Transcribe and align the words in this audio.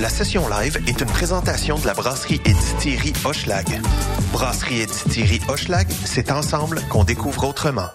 La 0.00 0.08
session 0.08 0.48
live 0.48 0.78
est 0.86 1.00
une 1.00 1.08
présentation 1.08 1.76
de 1.76 1.84
la 1.84 1.92
brasserie 1.92 2.40
et 2.44 2.52
distillerie 2.52 3.12
Hochelag. 3.24 3.66
Brasserie 4.32 4.82
et 4.82 4.86
distillerie 4.86 5.40
Hochelag, 5.48 5.88
c'est 6.04 6.30
ensemble 6.30 6.80
qu'on 6.88 7.02
découvre 7.02 7.48
autrement. 7.48 7.88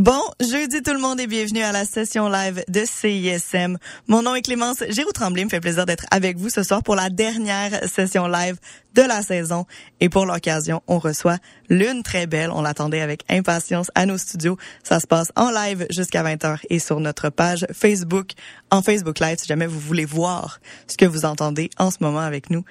Bon, 0.00 0.22
jeudi 0.40 0.80
tout 0.80 0.94
le 0.94 0.98
monde 0.98 1.20
et 1.20 1.26
bienvenue 1.26 1.60
à 1.60 1.72
la 1.72 1.84
session 1.84 2.30
live 2.30 2.64
de 2.68 2.84
CISM. 2.86 3.76
Mon 4.08 4.22
nom 4.22 4.34
est 4.34 4.40
Clémence 4.40 4.82
Giroux 4.88 5.12
Tremblay, 5.12 5.44
me 5.44 5.50
fait 5.50 5.60
plaisir 5.60 5.84
d'être 5.84 6.06
avec 6.10 6.38
vous 6.38 6.48
ce 6.48 6.62
soir 6.62 6.82
pour 6.82 6.94
la 6.94 7.10
dernière 7.10 7.86
session 7.86 8.26
live 8.26 8.56
de 8.94 9.02
la 9.02 9.20
saison 9.20 9.66
et 10.00 10.08
pour 10.08 10.24
l'occasion, 10.24 10.80
on 10.86 10.98
reçoit 10.98 11.36
l'une 11.68 12.02
très 12.02 12.26
belle, 12.26 12.50
on 12.50 12.62
l'attendait 12.62 13.02
avec 13.02 13.24
impatience 13.28 13.90
à 13.94 14.06
nos 14.06 14.16
studios. 14.16 14.56
Ça 14.82 15.00
se 15.00 15.06
passe 15.06 15.32
en 15.36 15.50
live 15.50 15.86
jusqu'à 15.90 16.22
20h 16.22 16.60
et 16.70 16.78
sur 16.78 16.98
notre 16.98 17.28
page 17.28 17.66
Facebook, 17.70 18.30
en 18.70 18.80
Facebook 18.80 19.20
Live 19.20 19.36
si 19.40 19.48
jamais 19.48 19.66
vous 19.66 19.80
voulez 19.80 20.06
voir 20.06 20.60
ce 20.86 20.96
que 20.96 21.04
vous 21.04 21.26
entendez 21.26 21.68
en 21.76 21.90
ce 21.90 21.98
moment 22.00 22.20
avec 22.20 22.48
nous. 22.48 22.64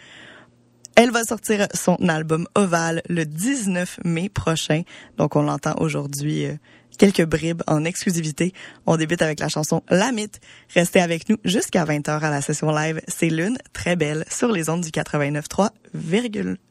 Elle 0.96 1.12
va 1.12 1.24
sortir 1.24 1.68
son 1.74 1.96
album 2.10 2.46
Oval 2.56 3.02
le 3.08 3.24
19 3.24 4.00
mai 4.04 4.28
prochain. 4.28 4.82
Donc 5.18 5.38
on 5.38 5.44
l'entend 5.44 5.76
aujourd'hui 5.80 6.46
euh, 6.46 6.56
quelques 7.00 7.26
bribes 7.26 7.64
en 7.66 7.84
exclusivité. 7.86 8.54
On 8.86 8.98
débute 8.98 9.24
avec 9.24 9.40
la 9.40 9.48
chanson 9.48 9.82
La 9.90 10.12
Mythe. 10.12 10.40
Restez 10.76 11.02
avec 11.02 11.28
nous 11.30 11.38
jusqu'à 11.44 11.86
20h 11.86 12.20
à 12.20 12.30
la 12.30 12.42
session 12.42 12.72
live. 12.72 13.02
C'est 13.08 13.30
l'une 13.30 13.58
très 13.74 13.96
belle 13.96 14.26
sur 14.30 14.52
les 14.52 14.70
ondes 14.70 14.82
du 14.82 14.90
89.3 14.90 15.70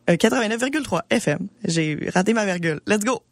euh, 0.09 0.15
89,3 0.15 1.01
FM. 1.11 1.49
J'ai 1.65 1.99
raté 2.15 2.35
ma 2.35 2.45
virgule. 2.45 2.81
Let's 2.87 3.05
go! 3.05 3.23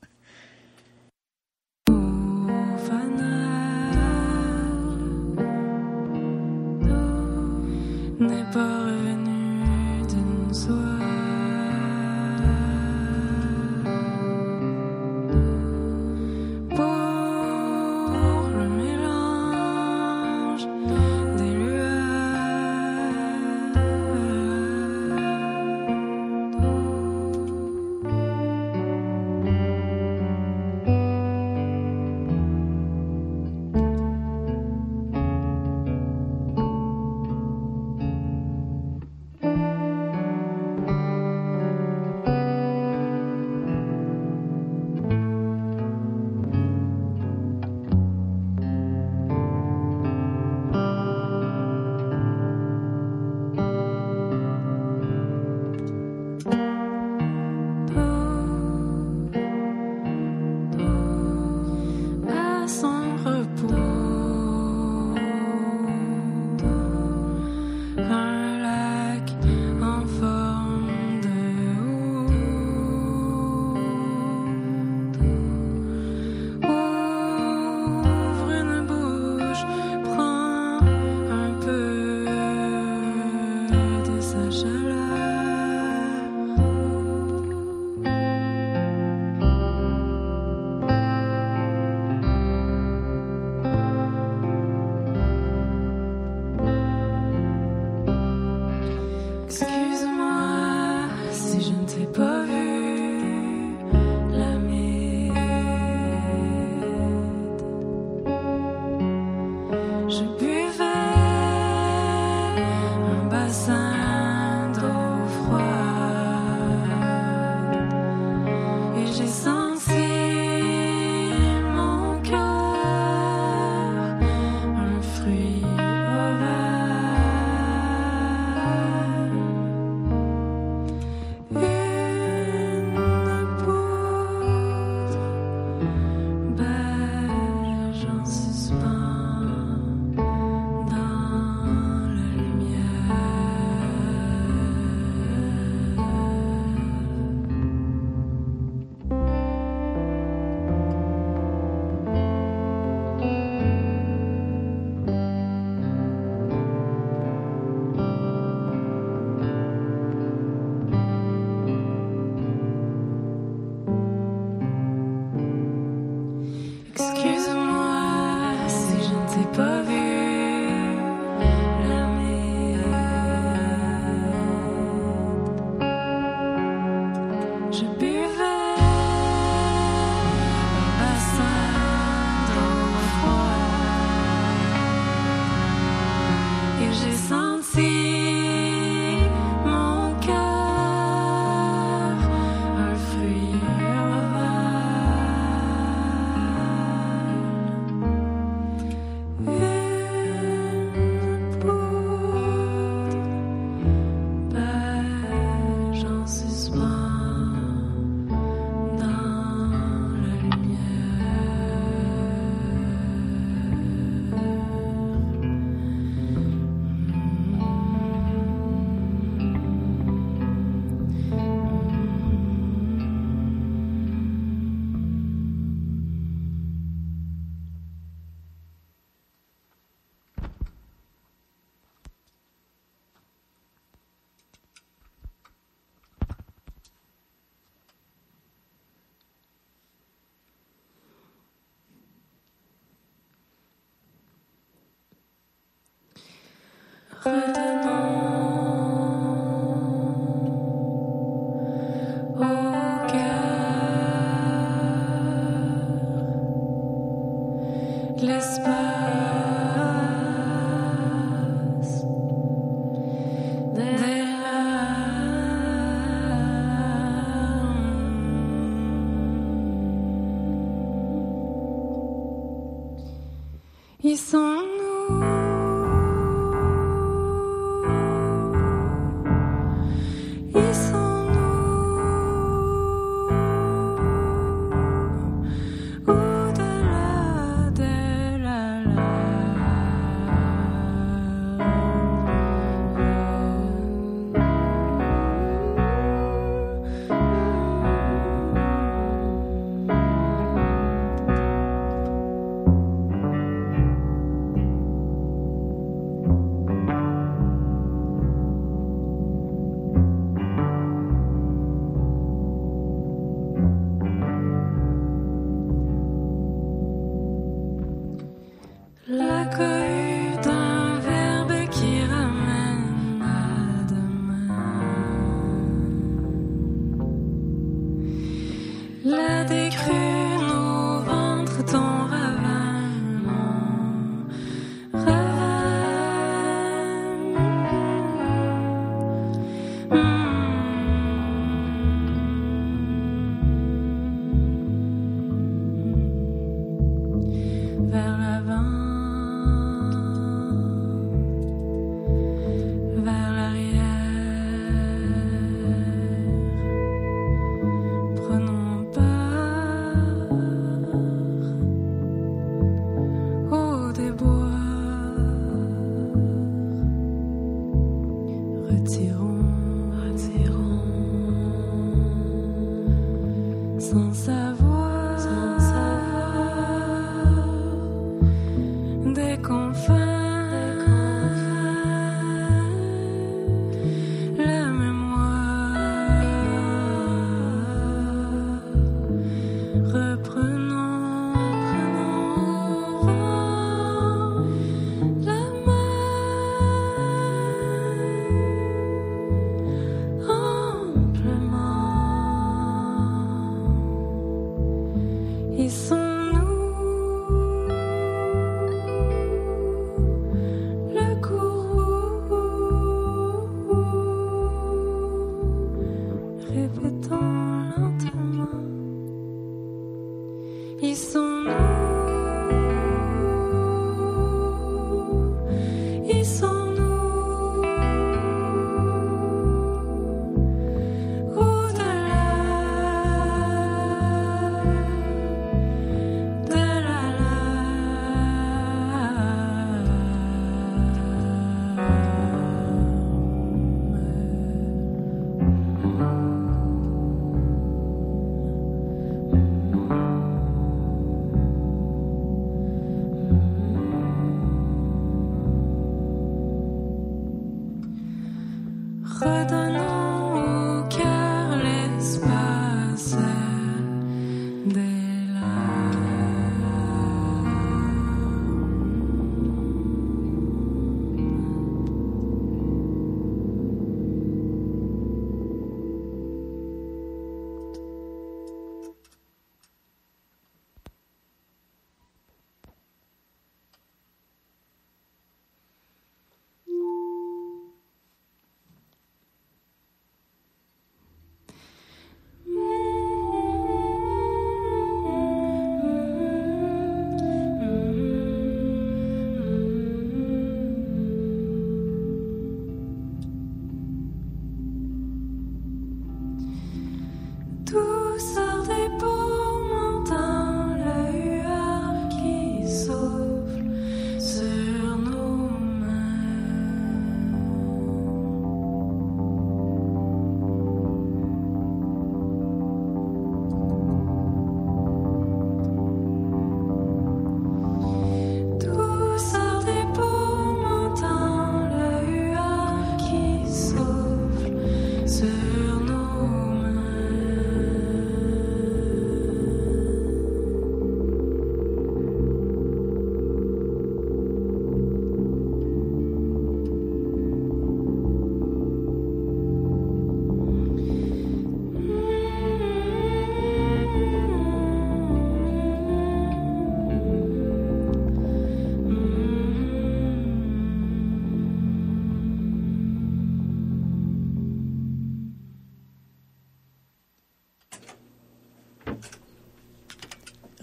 L'espace. 258.27 259.16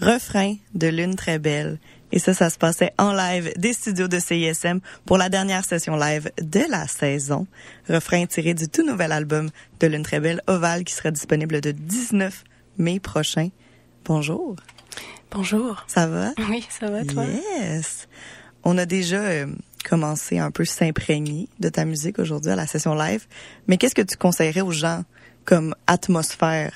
Refrain 0.03 0.55
de 0.73 0.87
Lune 0.87 1.15
très 1.15 1.39
belle. 1.39 1.79
Et 2.11 2.19
ça, 2.19 2.33
ça 2.33 2.49
se 2.49 2.57
passait 2.57 2.93
en 2.99 3.13
live 3.13 3.51
des 3.57 3.73
studios 3.73 4.07
de 4.07 4.19
CISM 4.19 4.79
pour 5.05 5.17
la 5.17 5.29
dernière 5.29 5.65
session 5.65 5.95
live 5.95 6.29
de 6.39 6.61
la 6.69 6.87
saison. 6.87 7.47
Refrain 7.89 8.25
tiré 8.27 8.53
du 8.53 8.67
tout 8.67 8.85
nouvel 8.85 9.11
album 9.11 9.49
de 9.79 9.87
Lune 9.87 10.03
très 10.03 10.19
belle, 10.19 10.41
Oval, 10.47 10.83
qui 10.83 10.93
sera 10.93 11.09
disponible 11.09 11.59
le 11.63 11.73
19 11.73 12.43
mai 12.77 12.99
prochain. 12.99 13.49
Bonjour. 14.05 14.57
Bonjour. 15.31 15.83
Ça 15.87 16.05
va? 16.05 16.33
Oui, 16.49 16.63
ça 16.69 16.91
va, 16.91 17.03
toi? 17.03 17.25
Yes. 17.25 18.07
On 18.63 18.77
a 18.77 18.85
déjà 18.85 19.21
euh, 19.21 19.47
commencé 19.83 20.37
un 20.37 20.51
peu 20.51 20.65
s'imprégner 20.65 21.47
de 21.59 21.69
ta 21.69 21.85
musique 21.85 22.19
aujourd'hui 22.19 22.51
à 22.51 22.55
la 22.55 22.67
session 22.67 22.93
live. 22.93 23.25
Mais 23.67 23.77
qu'est-ce 23.77 23.95
que 23.95 24.01
tu 24.01 24.17
conseillerais 24.17 24.61
aux 24.61 24.71
gens 24.71 25.03
comme 25.45 25.73
atmosphère 25.87 26.73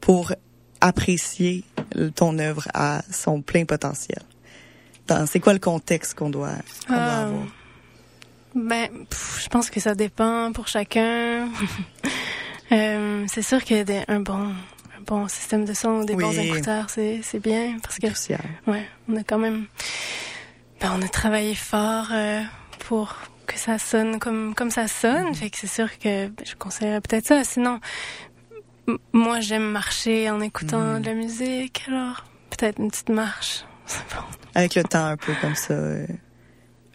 pour 0.00 0.32
apprécier 0.80 1.64
ton 2.14 2.38
œuvre 2.38 2.66
à 2.74 3.02
son 3.12 3.42
plein 3.42 3.64
potentiel? 3.64 4.22
C'est 5.26 5.40
quoi 5.40 5.52
le 5.52 5.58
contexte 5.60 6.14
qu'on 6.14 6.30
doit, 6.30 6.50
Ah, 6.88 7.22
avoir? 7.22 7.46
Ben, 8.54 8.88
pff, 9.08 9.42
je 9.44 9.48
pense 9.48 9.70
que 9.70 9.78
ça 9.80 9.94
dépend 9.94 10.52
pour 10.52 10.68
chacun. 10.68 11.48
Euh, 12.72 13.24
c'est 13.28 13.42
sûr 13.42 13.64
que 13.64 13.84
des- 13.84 14.02
un 14.08 14.18
bon, 14.18 14.48
un 14.48 15.00
bon 15.06 15.28
système 15.28 15.64
de 15.64 15.72
son, 15.72 16.02
des 16.02 16.14
Oui. 16.14 16.24
bons 16.24 16.36
écouteurs, 16.36 16.90
c'est 16.90 17.20
c'est 17.22 17.38
bien 17.38 17.76
parce 17.80 17.94
que 18.00 18.08
Crucial. 18.08 18.40
ouais, 18.66 18.84
on 19.08 19.14
a 19.16 19.22
quand 19.22 19.38
même, 19.38 19.66
ben, 20.80 20.90
on 20.98 21.00
a 21.00 21.06
travaillé 21.06 21.54
fort 21.54 22.08
euh, 22.10 22.42
pour 22.80 23.14
que 23.46 23.56
ça 23.56 23.78
sonne 23.78 24.18
comme 24.18 24.52
comme 24.56 24.72
ça 24.72 24.88
sonne. 24.88 25.32
Fait 25.36 25.48
que 25.48 25.58
c'est 25.60 25.68
sûr 25.68 25.96
que 26.00 26.26
ben, 26.26 26.44
je 26.44 26.56
conseillerais 26.56 27.00
peut-être 27.00 27.26
ça. 27.28 27.44
Sinon, 27.44 27.78
moi 29.12 29.40
j'aime 29.40 29.70
marcher 29.70 30.30
en 30.30 30.40
écoutant 30.40 30.94
Mhm. 30.94 31.00
de 31.02 31.06
la 31.06 31.14
musique, 31.14 31.84
alors 31.88 32.24
peut-être 32.50 32.78
une 32.80 32.90
petite 32.90 33.08
marche. 33.10 33.64
Bon. 34.14 34.22
Avec 34.54 34.74
le 34.74 34.84
temps 34.84 35.04
un 35.06 35.16
peu 35.16 35.32
comme 35.40 35.54
ça. 35.54 35.74
euh, 35.74 36.06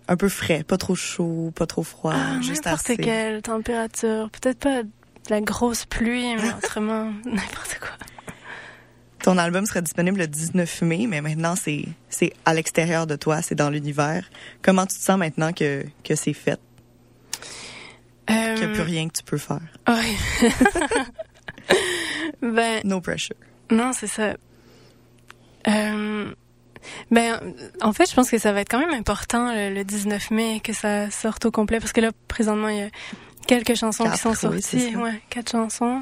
un 0.07 0.17
peu 0.17 0.27
frais, 0.29 0.63
pas 0.63 0.77
trop 0.77 0.95
chaud, 0.95 1.51
pas 1.55 1.65
trop 1.67 1.83
froid, 1.83 2.13
Ah, 2.15 2.41
juste 2.41 2.65
n'importe 2.65 2.85
assez. 2.89 2.97
quelle 2.97 3.41
température. 3.41 4.29
Peut-être 4.31 4.59
pas 4.59 4.83
de 4.83 4.89
la 5.29 5.39
grosse 5.41 5.85
pluie, 5.85 6.35
mais 6.35 6.51
autrement, 6.57 7.05
n'importe 7.25 7.77
quoi. 7.79 7.89
Ton 9.23 9.37
album 9.37 9.65
sera 9.67 9.81
disponible 9.81 10.17
le 10.17 10.27
19 10.27 10.81
mai, 10.81 11.05
mais 11.07 11.21
maintenant 11.21 11.55
c'est 11.55 11.85
c'est 12.09 12.33
à 12.45 12.53
l'extérieur 12.55 13.05
de 13.05 13.15
toi, 13.15 13.41
c'est 13.43 13.53
dans 13.55 13.69
l'univers. 13.69 14.25
Comment 14.63 14.85
tu 14.87 14.97
te 14.97 15.01
sens 15.03 15.17
maintenant 15.19 15.53
que 15.53 15.85
que 16.03 16.15
c'est 16.15 16.33
fait, 16.33 16.59
qu'il 18.27 18.35
n'y 18.35 18.41
a 18.63 18.65
Euh, 18.67 18.73
plus 18.73 18.81
rien 18.81 19.07
que 19.07 19.13
tu 19.19 19.23
peux 19.23 19.37
faire? 19.37 19.59
ouais. 19.87 20.49
ben, 22.41 22.81
No 22.83 23.01
pressure. 23.01 23.35
non, 23.69 23.91
c'est 23.93 24.07
ça. 24.07 24.33
Euh, 25.67 26.33
ben, 27.11 27.39
en 27.81 27.93
fait, 27.93 28.09
je 28.09 28.15
pense 28.15 28.29
que 28.31 28.37
ça 28.39 28.51
va 28.51 28.61
être 28.61 28.69
quand 28.69 28.79
même 28.79 28.93
important 28.93 29.53
le, 29.53 29.73
le 29.73 29.83
19 29.83 30.31
mai 30.31 30.61
que 30.63 30.73
ça 30.73 31.11
sorte 31.11 31.45
au 31.45 31.51
complet 31.51 31.79
parce 31.79 31.93
que 31.93 32.01
là, 32.01 32.09
présentement, 32.27 32.69
il 32.69 32.77
y 32.77 32.81
a 32.81 32.89
quelques 33.47 33.75
chansons 33.75 34.09
qui 34.09 34.17
sont 34.17 34.33
sorties, 34.33 34.95
ouais, 34.95 35.21
quatre 35.29 35.51
chansons. 35.51 36.01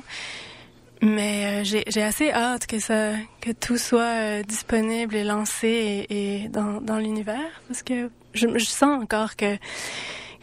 Mais 1.01 1.61
euh, 1.61 1.81
j'ai 1.87 2.03
assez 2.03 2.29
hâte 2.31 2.67
que 2.67 2.79
ça 2.79 3.11
que 3.39 3.51
tout 3.51 3.77
soit 3.77 4.01
euh, 4.01 4.43
disponible 4.43 5.15
et 5.15 5.23
lancé 5.23 6.05
et, 6.09 6.43
et 6.43 6.49
dans 6.49 6.81
dans 6.81 6.97
l'univers 6.97 7.61
parce 7.69 7.83
que 7.83 8.09
je, 8.33 8.47
je 8.57 8.65
sens 8.65 9.01
encore 9.01 9.37
que 9.37 9.55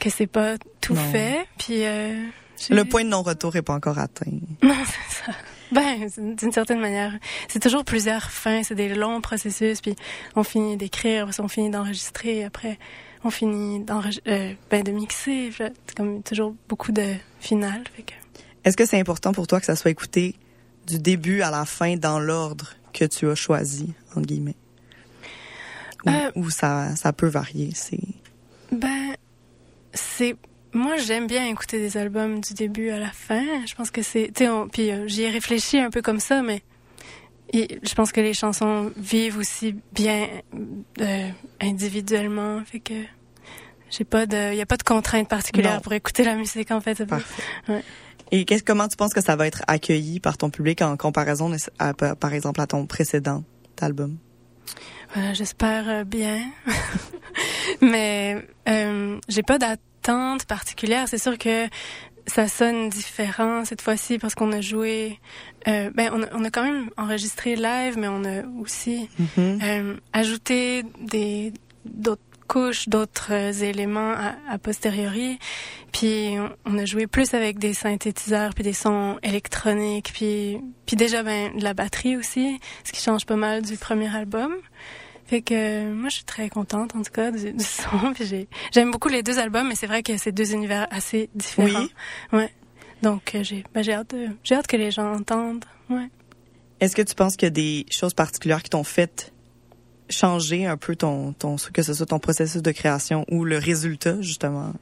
que 0.00 0.08
c'est 0.08 0.26
pas 0.26 0.54
tout 0.80 0.94
Non. 0.94 1.00
fait 1.12 1.46
puis 1.58 1.84
euh, 1.84 2.24
Le 2.70 2.84
point 2.84 3.04
de 3.04 3.08
non-retour 3.08 3.56
est 3.56 3.62
pas 3.62 3.74
encore 3.74 3.98
atteint. 3.98 4.30
non 4.62 4.74
c'est 4.84 5.24
ça 5.24 5.32
ben 5.72 6.08
d'une 6.16 6.52
certaine 6.52 6.78
manière 6.78 7.12
c'est 7.48 7.58
toujours 7.58 7.84
plusieurs 7.84 8.30
fins 8.30 8.62
c'est 8.62 8.76
des 8.76 8.94
longs 8.94 9.20
processus 9.20 9.80
puis 9.80 9.96
on 10.36 10.44
finit 10.44 10.76
d'écrire 10.76 11.28
on 11.40 11.48
finit 11.48 11.70
d'enregistrer 11.70 12.44
après 12.44 12.78
on 13.24 13.30
finit 13.30 13.84
euh, 13.90 14.52
ben 14.70 14.84
de 14.84 14.92
mixer 14.92 15.50
c'est 15.58 15.96
comme 15.96 16.22
toujours 16.22 16.54
beaucoup 16.68 16.92
de 16.92 17.14
finales 17.40 17.82
que 17.96 18.12
Est-ce 18.64 18.76
que 18.76 18.86
c'est 18.86 19.00
important 19.00 19.32
pour 19.32 19.48
toi 19.48 19.58
que 19.58 19.66
ça 19.66 19.74
soit 19.74 19.90
écouté 19.90 20.36
du 20.86 20.98
début 20.98 21.42
à 21.42 21.50
la 21.50 21.64
fin 21.64 21.96
dans 21.96 22.20
l'ordre 22.20 22.74
que 22.92 23.04
tu 23.04 23.28
as 23.28 23.34
choisi, 23.34 23.92
entre 24.10 24.26
guillemets? 24.26 24.56
Ou, 26.04 26.10
Euh, 26.10 26.30
ou 26.36 26.50
ça, 26.50 26.94
ça 26.96 27.12
peut 27.12 27.26
varier, 27.26 27.72
c'est... 27.74 27.98
Ben, 28.70 29.16
c'est. 29.92 30.36
Moi, 30.76 30.96
j'aime 30.98 31.26
bien 31.26 31.46
écouter 31.46 31.78
des 31.78 31.96
albums 31.96 32.40
du 32.40 32.52
début 32.52 32.90
à 32.90 32.98
la 32.98 33.10
fin. 33.10 33.42
Je 33.66 33.74
pense 33.74 33.90
que 33.90 34.02
c'est. 34.02 34.30
Tu 34.34 34.44
puis 34.72 34.90
euh, 34.90 35.08
j'y 35.08 35.22
ai 35.22 35.30
réfléchi 35.30 35.78
un 35.78 35.88
peu 35.90 36.02
comme 36.02 36.20
ça, 36.20 36.42
mais 36.42 36.62
et 37.52 37.78
je 37.82 37.94
pense 37.94 38.12
que 38.12 38.20
les 38.20 38.34
chansons 38.34 38.92
vivent 38.96 39.38
aussi 39.38 39.74
bien 39.92 40.28
euh, 41.00 41.28
individuellement. 41.62 42.62
Fait 42.64 42.80
que 42.80 42.92
j'ai 43.90 44.04
pas 44.04 44.26
de. 44.26 44.52
Il 44.52 44.58
y 44.58 44.60
a 44.60 44.66
pas 44.66 44.76
de 44.76 44.82
contrainte 44.82 45.28
particulière 45.28 45.76
Non. 45.76 45.80
pour 45.80 45.94
écouter 45.94 46.24
la 46.24 46.34
musique, 46.36 46.70
en 46.70 46.80
fait. 46.82 47.04
Parfait. 47.06 47.42
Ouais. 47.68 47.82
Et 48.32 48.44
qu'est-ce, 48.44 48.62
comment 48.64 48.86
tu 48.86 48.96
penses 48.96 49.14
que 49.14 49.22
ça 49.22 49.34
va 49.34 49.46
être 49.46 49.62
accueilli 49.68 50.20
par 50.20 50.36
ton 50.36 50.50
public 50.50 50.82
en 50.82 50.96
comparaison, 50.98 51.50
à- 51.78 51.94
par 51.94 52.34
exemple, 52.34 52.60
à 52.60 52.66
ton 52.66 52.84
précédent 52.84 53.44
album? 53.80 54.18
Voilà, 55.14 55.32
j'espère 55.32 55.88
euh, 55.88 56.04
bien. 56.04 56.40
Mais 57.80 58.44
euh, 58.68 59.18
j'ai 59.28 59.42
pas 59.42 59.58
d'attente 59.58 59.80
particulière. 60.46 61.08
C'est 61.08 61.18
sûr 61.18 61.36
que 61.38 61.66
ça 62.26 62.48
sonne 62.48 62.88
différent 62.88 63.64
cette 63.64 63.82
fois-ci 63.82 64.18
parce 64.18 64.34
qu'on 64.34 64.52
a 64.52 64.60
joué. 64.60 65.18
euh, 65.68 65.90
ben, 65.94 66.10
on 66.12 66.22
a, 66.22 66.26
on 66.32 66.44
a 66.44 66.50
quand 66.50 66.64
même 66.64 66.90
enregistré 66.96 67.54
live, 67.56 67.96
mais 67.98 68.08
on 68.08 68.24
a 68.24 68.42
aussi 68.60 69.08
Mhm. 69.18 69.58
euh, 69.62 69.94
ajouté 70.12 70.82
des 71.00 71.52
d'autres 71.84 72.22
couches, 72.48 72.88
d'autres 72.88 73.28
euh, 73.32 73.52
éléments 73.52 74.12
à, 74.12 74.34
à 74.48 74.58
posteriori. 74.58 75.38
Puis 75.92 76.34
on, 76.38 76.50
on 76.64 76.78
a 76.78 76.84
joué 76.84 77.06
plus 77.06 77.32
avec 77.34 77.58
des 77.58 77.74
synthétiseurs 77.74 78.54
puis 78.54 78.64
des 78.64 78.72
sons 78.72 79.18
électroniques 79.22 80.10
puis 80.14 80.58
puis 80.86 80.96
déjà 80.96 81.22
ben 81.22 81.56
de 81.56 81.62
la 81.64 81.74
batterie 81.74 82.16
aussi, 82.16 82.60
ce 82.84 82.92
qui 82.92 83.00
change 83.02 83.24
pas 83.26 83.36
mal 83.36 83.62
du 83.62 83.76
premier 83.76 84.14
album. 84.14 84.52
Fait 85.26 85.42
que 85.42 85.54
euh, 85.54 85.92
moi 85.94 86.08
je 86.08 86.16
suis 86.16 86.24
très 86.24 86.48
contente 86.48 86.94
en 86.94 87.02
tout 87.02 87.10
cas 87.12 87.30
du, 87.32 87.52
du 87.52 87.64
son 87.64 88.14
j'aime 88.72 88.90
beaucoup 88.92 89.08
les 89.08 89.22
deux 89.24 89.38
albums 89.40 89.66
mais 89.68 89.74
c'est 89.74 89.88
vrai 89.88 90.02
que 90.04 90.16
c'est 90.18 90.30
deux 90.32 90.52
univers 90.54 90.86
assez 90.90 91.28
différents. 91.34 91.80
Oui. 92.32 92.38
Ouais. 92.38 92.52
Donc 93.02 93.34
euh, 93.34 93.42
j'ai 93.42 93.64
ben, 93.74 93.82
j'ai 93.82 93.92
hâte 93.94 94.10
de- 94.14 94.28
j'ai 94.44 94.54
hâte 94.54 94.66
que 94.68 94.76
les 94.76 94.90
gens 94.90 95.12
entendent. 95.12 95.64
Ouais. 95.90 96.08
Est-ce 96.80 96.94
que 96.94 97.02
tu 97.02 97.14
penses 97.14 97.36
qu'il 97.36 97.46
y 97.46 97.48
a 97.48 97.50
des 97.50 97.86
choses 97.90 98.14
particulières 98.14 98.62
qui 98.62 98.70
t'ont 98.70 98.84
fait 98.84 99.32
changer 100.10 100.66
un 100.66 100.76
peu 100.76 100.94
ton, 100.94 101.32
ton, 101.32 101.56
que 101.72 101.82
ce 101.82 101.92
soit 101.94 102.06
ton 102.06 102.18
processus 102.20 102.62
de 102.62 102.70
création 102.70 103.24
ou 103.30 103.44
le 103.44 103.58
résultat, 103.58 104.20
justement? 104.20 104.72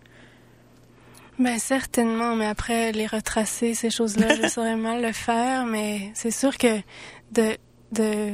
Ben 1.38 1.58
certainement, 1.58 2.36
mais 2.36 2.46
après 2.46 2.92
les 2.92 3.06
retracer 3.06 3.74
ces 3.74 3.90
choses-là, 3.90 4.34
je 4.40 4.48
saurais 4.54 4.76
mal 4.76 5.02
le 5.02 5.12
faire, 5.12 5.66
mais 5.66 6.10
c'est 6.14 6.30
sûr 6.30 6.56
que 6.58 6.78
de 7.32 7.56
de 7.92 8.32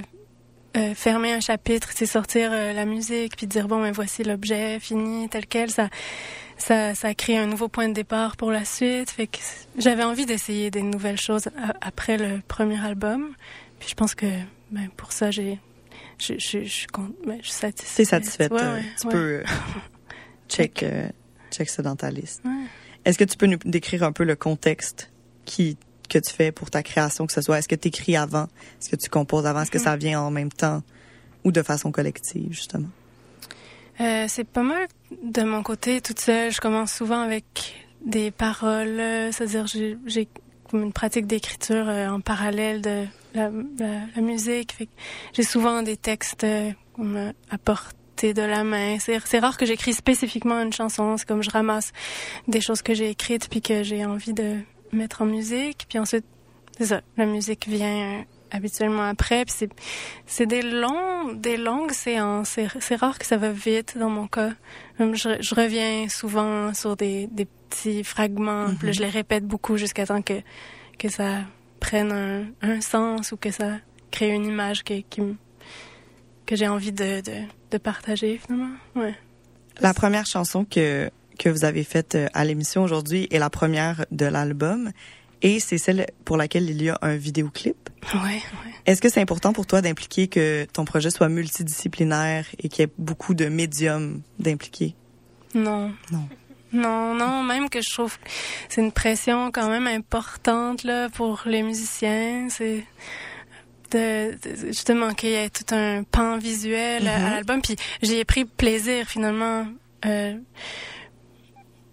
euh, 0.77 0.95
fermer 0.95 1.33
un 1.33 1.41
chapitre, 1.41 1.91
c'est 1.95 2.07
sortir 2.07 2.51
euh, 2.53 2.73
la 2.73 2.85
musique 2.85 3.37
puis 3.37 3.47
dire 3.47 3.67
bon 3.69 3.81
ben 3.83 3.93
voici 3.93 4.23
l'objet 4.23 4.79
fini 4.81 5.29
tel 5.29 5.47
quel, 5.47 5.71
ça 5.71 5.89
ça 6.59 6.95
ça 6.95 7.15
crée 7.15 7.37
un 7.39 7.47
nouveau 7.47 7.69
point 7.69 7.89
de 7.89 7.95
départ 7.95 8.37
pour 8.37 8.51
la 8.53 8.65
suite. 8.65 9.11
Fait 9.11 9.27
que 9.27 9.39
j'avais 9.79 10.05
envie 10.05 10.27
d'essayer 10.27 10.71
des 10.71 10.83
nouvelles 10.83 11.21
choses 11.21 11.49
a- 11.49 11.75
après 11.81 12.19
le 12.19 12.41
premier 12.47 12.79
album. 12.85 13.35
Puis 13.79 13.89
je 13.89 13.95
pense 13.95 14.15
que 14.15 14.27
ben 14.71 14.89
pour 14.97 15.13
ça 15.13 15.31
j'ai 15.31 15.59
je 16.19 16.35
ben, 17.27 17.39
je 17.41 17.47
suis 17.47 17.53
satisfaite. 17.53 17.97
T'es 17.97 18.05
satisfaite? 18.05 18.53
Ouais, 18.53 18.61
euh, 18.63 18.75
ouais, 18.75 18.85
tu 19.01 19.07
ouais. 19.07 19.13
peux 19.13 19.19
euh, 19.19 19.45
check, 20.49 20.83
euh, 20.83 21.09
check 21.51 21.69
ça 21.69 21.83
dans 21.83 21.97
ta 21.97 22.11
liste. 22.11 22.43
Est-ce 23.07 23.17
que 23.17 23.25
tu 23.25 23.37
peux 23.39 23.47
nous 23.47 23.57
décrire 23.65 24.03
un 24.03 24.13
peu 24.13 24.25
le 24.25 24.37
contexte 24.37 25.11
qui 25.47 25.79
que 26.11 26.19
tu 26.19 26.33
fais 26.33 26.53
pour 26.53 26.71
ta 26.71 26.83
création, 26.83 27.27
que 27.27 27.33
ce 27.33 27.41
soit 27.41 27.59
est-ce 27.59 27.69
que 27.69 27.75
tu 27.75 27.89
écris 27.89 28.17
avant, 28.17 28.49
est-ce 28.81 28.91
que 28.91 28.97
tu 28.97 29.09
composes 29.09 29.47
avant, 29.47 29.63
est-ce 29.63 29.71
que 29.71 29.79
ça 29.79 29.97
vient 29.97 30.21
en 30.21 30.31
même 30.31 30.53
temps? 30.53 30.83
Ou 31.45 31.53
de 31.53 31.63
façon 31.63 31.91
collective, 31.91 32.53
justement? 32.53 32.89
Euh, 34.01 34.27
c'est 34.29 34.45
pas 34.45 34.63
mal 34.63 34.87
de 35.23 35.43
mon 35.43 35.63
côté 35.63 36.03
toute 36.03 36.21
seule. 36.21 36.53
Je 36.53 36.61
commence 36.61 36.93
souvent 36.93 37.21
avec 37.21 37.75
des 38.05 38.31
paroles, 38.31 39.01
c'est-à-dire 39.33 39.67
j'ai, 39.67 40.29
une 40.73 40.93
pratique 40.93 41.27
d'écriture 41.27 41.89
euh, 41.89 42.09
en 42.09 42.21
parallèle 42.21 42.81
de 42.81 43.05
la, 43.35 43.51
la, 43.79 44.01
la 44.15 44.23
musique. 44.23 44.77
J'ai 45.33 45.43
souvent 45.43 45.83
des 45.83 45.97
textes 45.97 46.47
comme, 46.95 47.17
euh, 47.17 47.33
à 47.51 47.59
portée 47.59 48.35
de 48.35 48.43
la 48.43 48.65
main. 48.65 48.99
C'est 48.99 49.39
rare 49.39 49.57
que 49.57 49.67
j'écris 49.67 49.95
spécifiquement 49.95 50.61
une 50.61 50.73
chanson. 50.73 51.17
C'est 51.17 51.27
comme 51.27 51.43
je 51.43 51.51
ramasse 51.51 51.93
des 52.49 52.61
choses 52.61 52.83
que 52.83 52.95
j'ai 52.95 53.11
écrites 53.11 53.49
puis 53.49 53.63
que 53.63 53.83
j'ai 53.83 54.05
envie 54.05 54.35
de 54.35 54.59
mettre 54.93 55.23
en 55.23 55.27
musique. 55.27 55.87
Puis 55.89 55.99
ensuite, 55.99 56.25
c'est 56.79 56.87
ça, 56.87 57.01
la 57.17 57.27
musique 57.27 57.67
vient 57.69 58.21
euh, 58.21 58.23
habituellement 58.51 59.09
après. 59.09 59.45
Puis 59.45 59.55
c'est 59.57 59.71
c'est 60.27 60.47
des 60.47 60.63
longs, 60.63 61.33
des 61.35 61.57
longues 61.57 61.93
séances. 61.93 62.51
C'est, 62.51 62.69
c'est 62.81 62.97
rare 62.97 63.19
que 63.19 63.27
ça 63.27 63.37
va 63.37 63.51
vite 63.53 63.97
dans 63.99 64.11
mon 64.11 64.27
cas. 64.27 64.51
Je, 64.99 65.37
je 65.41 65.55
reviens 65.55 66.09
souvent 66.09 66.73
sur 66.75 66.97
des, 66.97 67.27
des 67.29 67.47
petits 67.47 68.05
fragments. 68.05 68.67
Puis 68.79 68.87
là, 68.89 68.93
je 68.93 69.01
les 69.01 69.09
répète 69.09 69.47
beaucoup 69.47 69.77
jusqu'à 69.77 70.07
temps 70.07 70.23
que 70.23 70.41
que 70.99 71.09
ça 71.09 71.39
prenne 71.81 72.13
un, 72.13 72.45
un 72.61 72.81
sens 72.81 73.33
ou 73.33 73.37
que 73.37 73.51
ça 73.51 73.79
crée 74.11 74.29
une 74.31 74.45
image 74.45 74.85
que, 74.85 75.01
qui 75.01 75.23
que 76.45 76.57
j'ai 76.57 76.69
envie 76.69 76.93
de, 76.93 77.23
de, 77.23 77.47
de 77.71 77.79
partager 77.79 78.39
finalement. 78.45 78.75
Ouais. 78.95 79.15
La 79.81 79.95
première 79.95 80.27
chanson 80.27 80.65
que, 80.65 81.11
que 81.41 81.49
vous 81.49 81.65
avez 81.65 81.85
faite 81.85 82.15
euh, 82.15 82.29
à 82.35 82.45
l'émission 82.45 82.83
aujourd'hui 82.85 83.27
est 83.31 83.39
la 83.39 83.51
première 83.51 84.05
de 84.11 84.27
l'album 84.27 84.91
et 85.43 85.59
c'est 85.59 85.79
celle 85.79 86.07
pour 86.27 86.37
laquelle 86.37 86.69
il 86.69 86.83
y 86.83 86.91
a 86.91 86.99
un 87.01 87.17
vidéoclip. 87.17 87.77
Ouais, 88.15 88.21
ouais. 88.21 88.41
Est-ce 88.87 89.01
que 89.01 89.09
c'est 89.09 89.21
important 89.23 89.53
pour 89.55 89.67
toi 89.67 89.81
d'impliquer 89.81 90.29
que 90.29 90.67
ton 90.73 90.85
projet 90.85 91.11
soit 91.11 91.29
multidisciplinaire 91.31 92.45
et 92.59 92.69
qu'il 92.69 92.83
y 92.83 92.87
ait 92.89 92.93
beaucoup 92.99 93.33
de 93.35 93.47
médiums 93.47 94.21
d'impliquer? 94.39 94.95
Non. 95.55 95.93
Non. 96.13 96.29
Non, 96.73 97.15
non, 97.15 97.43
même 97.43 97.69
que 97.69 97.81
je 97.81 97.91
trouve 97.91 98.17
que 98.19 98.29
c'est 98.69 98.81
une 98.81 98.93
pression 98.93 99.51
quand 99.51 99.69
même 99.69 99.87
importante 99.89 100.85
là 100.85 101.09
pour 101.09 101.43
les 101.47 101.63
musiciens. 101.63 102.49
C'est 102.51 102.85
de, 103.91 104.33
de- 104.35 104.67
justement 104.69 105.13
qu'il 105.15 105.31
y 105.31 105.35
ait 105.35 105.51
tout 105.51 105.75
un 105.75 106.05
pan 106.05 106.39
visuel 106.39 107.09
à- 107.09 107.15
à 107.17 107.19
Mhm. 107.19 107.31
l'album. 107.31 107.61
Puis 107.63 107.77
j'y 108.03 108.17
ai 108.19 108.25
pris 108.25 108.45
plaisir 108.45 109.07
finalement 109.09 109.67
euh, 110.07 110.35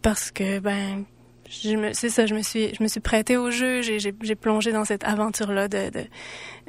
parce 0.01 0.32
que 0.32 0.60
ben 0.60 1.04
je 1.50 1.75
me 1.75 1.94
c'est 1.94 2.10
ça 2.10 2.25
je 2.25 2.34
me 2.36 2.42
suis 2.42 2.74
je 2.75 2.84
me 2.84 2.88
suis 2.88 3.00
prêtée 3.00 3.38
au 3.38 3.51
jeu 3.51 3.82
j'ai 3.82 4.00
j'ai 4.00 4.36
plongé 4.36 4.72
dans 4.72 4.86
cette 4.86 5.04
aventure 5.04 5.51
là 5.51 5.68
de 5.68 5.89
de 5.89 6.04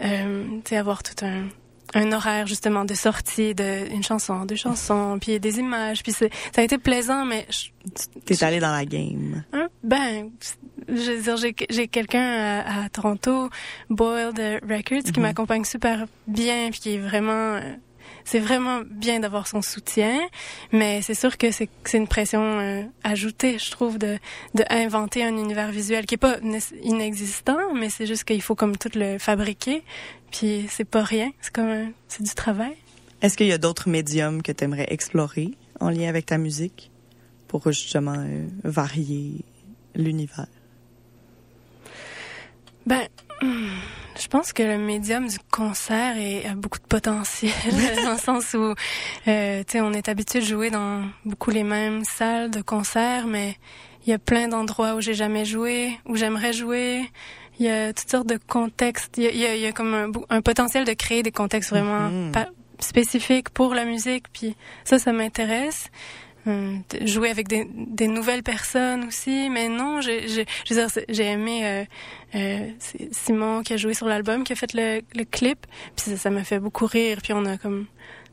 euh, 0.03 0.45
tu 0.65 0.71
sais 0.71 0.77
avoir 0.77 1.03
tout 1.03 1.25
un 1.25 1.49
un 1.95 2.13
horaire 2.13 2.47
justement 2.47 2.85
de 2.85 2.93
sortie 2.95 3.55
de 3.55 3.91
une 3.93 4.03
chanson 4.03 4.45
deux 4.45 4.57
chansons 4.57 5.19
puis 5.21 5.41
des 5.41 5.59
images 5.59 6.03
puis 6.03 6.13
c'est 6.13 6.31
ça 6.55 6.61
a 6.61 6.65
été 6.65 6.79
plaisant 6.79 7.25
mais 7.25 7.47
T'es 8.27 8.45
allé 8.45 8.61
dans 8.61 8.73
la 8.73 8.85
game. 8.85 9.43
Hein? 9.55 9.69
Ben, 9.83 10.29
je 10.89 11.13
veux 11.13 11.23
dire, 11.23 11.37
j'ai, 11.39 11.55
j'ai 11.71 11.89
quelqu'un 11.89 12.21
à, 12.67 12.85
à 12.85 12.89
Toronto, 12.91 13.49
Boiled 13.89 14.39
Records, 14.63 15.05
qui 15.11 15.19
Mhm. 15.21 15.23
m'accompagne 15.23 15.65
super 15.65 16.05
bien, 16.27 16.69
puis 16.71 16.81
qui 16.81 16.95
est 16.97 16.99
vraiment, 16.99 17.55
euh, 17.55 17.61
c'est 18.29 18.41
vraiment 18.41 18.83
bien 18.85 19.21
d'avoir 19.21 19.47
son 19.47 19.63
soutien, 19.63 20.21
mais 20.71 21.01
c'est 21.01 21.15
sûr 21.15 21.39
que 21.39 21.51
c'est, 21.51 21.71
une 21.95 22.07
pression 22.07 22.43
euh, 22.43 22.83
ajoutée, 23.03 23.59
je 23.59 23.71
trouve, 23.71 23.97
de, 23.97 24.19
de 24.55 24.65
inventer 24.69 25.25
un 25.25 25.35
univers 25.35 25.71
visuel 25.71 26.05
qui 26.05 26.17
est 26.17 26.19
pas 26.19 26.37
inexistant, 26.83 27.73
mais 27.75 27.89
c'est 27.89 28.05
juste 28.05 28.25
qu'il 28.25 28.43
faut 28.43 28.55
comme 28.55 28.77
tout 28.77 28.91
le 28.95 29.17
fabriquer, 29.17 29.83
puis 30.31 30.67
c'est 30.69 30.85
pas 30.85 31.03
rien, 31.03 31.31
c'est 31.41 31.55
comme, 31.55 31.95
c'est 32.07 32.23
du 32.23 32.35
travail. 32.35 32.77
Est-ce 33.23 33.39
qu'il 33.39 33.47
y 33.47 33.53
a 33.53 33.59
d'autres 33.59 33.89
médiums 33.89 34.43
que 34.43 34.53
tu 34.53 34.63
aimerais 34.63 34.89
explorer 34.91 35.53
en 35.81 35.89
lien 35.89 36.11
avec 36.11 36.27
ta 36.27 36.37
musique 36.37 36.91
pour 37.47 37.73
justement 37.73 38.17
euh, 38.19 38.47
varier 38.63 39.43
l'univers? 39.95 40.49
Ben, 42.85 43.09
je 44.19 44.27
pense 44.29 44.53
que 44.53 44.63
le 44.63 44.79
médium 44.79 45.29
du 45.29 45.39
concert 45.51 46.17
est, 46.17 46.47
a 46.47 46.55
beaucoup 46.55 46.79
de 46.79 46.87
potentiel, 46.87 47.53
dans 48.05 48.13
le 48.13 48.19
sens 48.19 48.55
où, 48.55 48.75
euh, 49.29 49.63
tu 49.65 49.73
sais, 49.73 49.81
on 49.81 49.93
est 49.93 50.09
habitué 50.09 50.41
de 50.41 50.45
jouer 50.45 50.71
dans 50.71 51.03
beaucoup 51.25 51.51
les 51.51 51.63
mêmes 51.65 52.05
salles 52.05 52.51
de 52.51 52.61
concert, 52.61 53.27
mais 53.27 53.57
il 54.07 54.11
y 54.11 54.13
a 54.13 54.19
plein 54.19 54.49
d'endroits 54.49 54.95
où 54.95 55.01
j'ai 55.01 55.15
jamais 55.15 55.45
joué, 55.45 55.99
où 56.07 56.17
j'aimerais 56.17 56.53
jouer. 56.53 57.11
Il 57.61 57.67
y 57.67 57.69
a 57.71 57.93
toutes 57.93 58.11
sortes 58.11 58.27
de 58.29 58.39
contextes. 58.39 59.19
Il 59.19 59.25
y 59.25 59.27
a, 59.27 59.31
il 59.31 59.39
y 59.39 59.47
a, 59.47 59.55
il 59.57 59.61
y 59.63 59.67
a 59.67 59.73
comme 59.73 59.95
un, 59.95 60.11
un, 60.31 60.41
potentiel 60.41 60.85
de 60.85 60.93
créer 60.93 61.23
des 61.23 61.33
contextes 61.33 61.71
vraiment 61.71 62.09
Mhm. 62.09 62.33
spécifiques 62.81 63.51
pour 63.51 63.75
la 63.75 63.85
musique. 63.85 64.27
Puis 64.33 64.55
ça, 64.85 64.99
ça 64.99 65.13
m'intéresse. 65.13 65.91
Hum, 66.49 66.83
jouer 67.05 67.29
avec 67.29 67.47
des, 67.47 67.69
des 67.75 68.09
nouvelles 68.09 68.43
personnes 68.43 69.05
aussi, 69.05 69.51
mais 69.51 69.69
non, 69.69 70.01
j'ai 70.01 70.27
j'ai 70.29 71.25
aimé 71.25 71.61
euh, 71.67 71.85
euh, 72.37 72.71
Simon 73.13 73.63
qui 73.63 73.75
a 73.75 73.77
joué 73.77 73.93
sur 73.93 74.07
l'album, 74.07 74.45
qui 74.45 74.55
a 74.55 74.57
fait 74.57 74.73
le, 74.73 75.03
le 75.15 75.25
clip, 75.25 75.67
puis 75.95 76.17
ça 76.17 76.31
m'a 76.31 76.45
fait 76.45 76.59
beaucoup 76.59 76.87
rire, 76.87 77.19
puis 77.23 77.35
on 77.35 77.45
a 77.45 77.59
comme 77.59 77.85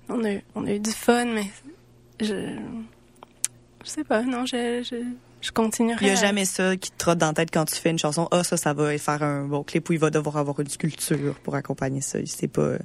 on 0.08 0.24
a 0.24 0.38
on 0.56 0.66
a 0.66 0.72
eu 0.72 0.80
du 0.80 0.92
fun, 0.92 1.26
mais 1.26 1.46
je 2.22 2.56
je 3.84 3.90
sais 3.90 4.04
pas, 4.06 4.22
non, 4.22 4.46
je 4.46 4.82
je, 4.90 4.96
je 5.42 5.52
continuerai. 5.52 6.06
Il 6.06 6.08
y 6.08 6.12
a 6.12 6.14
à- 6.14 6.16
jamais 6.16 6.46
ça 6.46 6.78
qui 6.78 6.92
te 6.92 6.98
trotte 6.98 7.18
dans 7.18 7.28
la 7.28 7.34
tête 7.34 7.50
quand 7.52 7.66
tu 7.66 7.76
fais 7.76 7.90
une 7.90 8.00
chanson. 8.00 8.28
Ah, 8.32 8.44
ça, 8.46 8.56
ça 8.56 8.74
va 8.74 8.98
faire 8.98 9.24
un 9.24 9.44
bon 9.46 9.64
clip 9.64 9.90
où 9.90 9.94
il 9.94 10.00
va 10.00 10.10
devoir 10.10 10.38
avoir 10.38 10.60
une 10.62 10.70
sculpture 10.70 11.36
pour 11.44 11.56
accompagner 11.56 12.02
ça. 12.02 12.20
C'est 12.26 12.48
pas, 12.48 12.76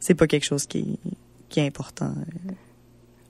c'est 0.00 0.14
pas 0.14 0.26
quelque 0.26 0.44
chose 0.44 0.66
qui, 0.66 0.78
est- 0.80 1.10
qui 1.48 1.60
est 1.60 1.66
important 1.66 2.12
euh, 2.16 2.52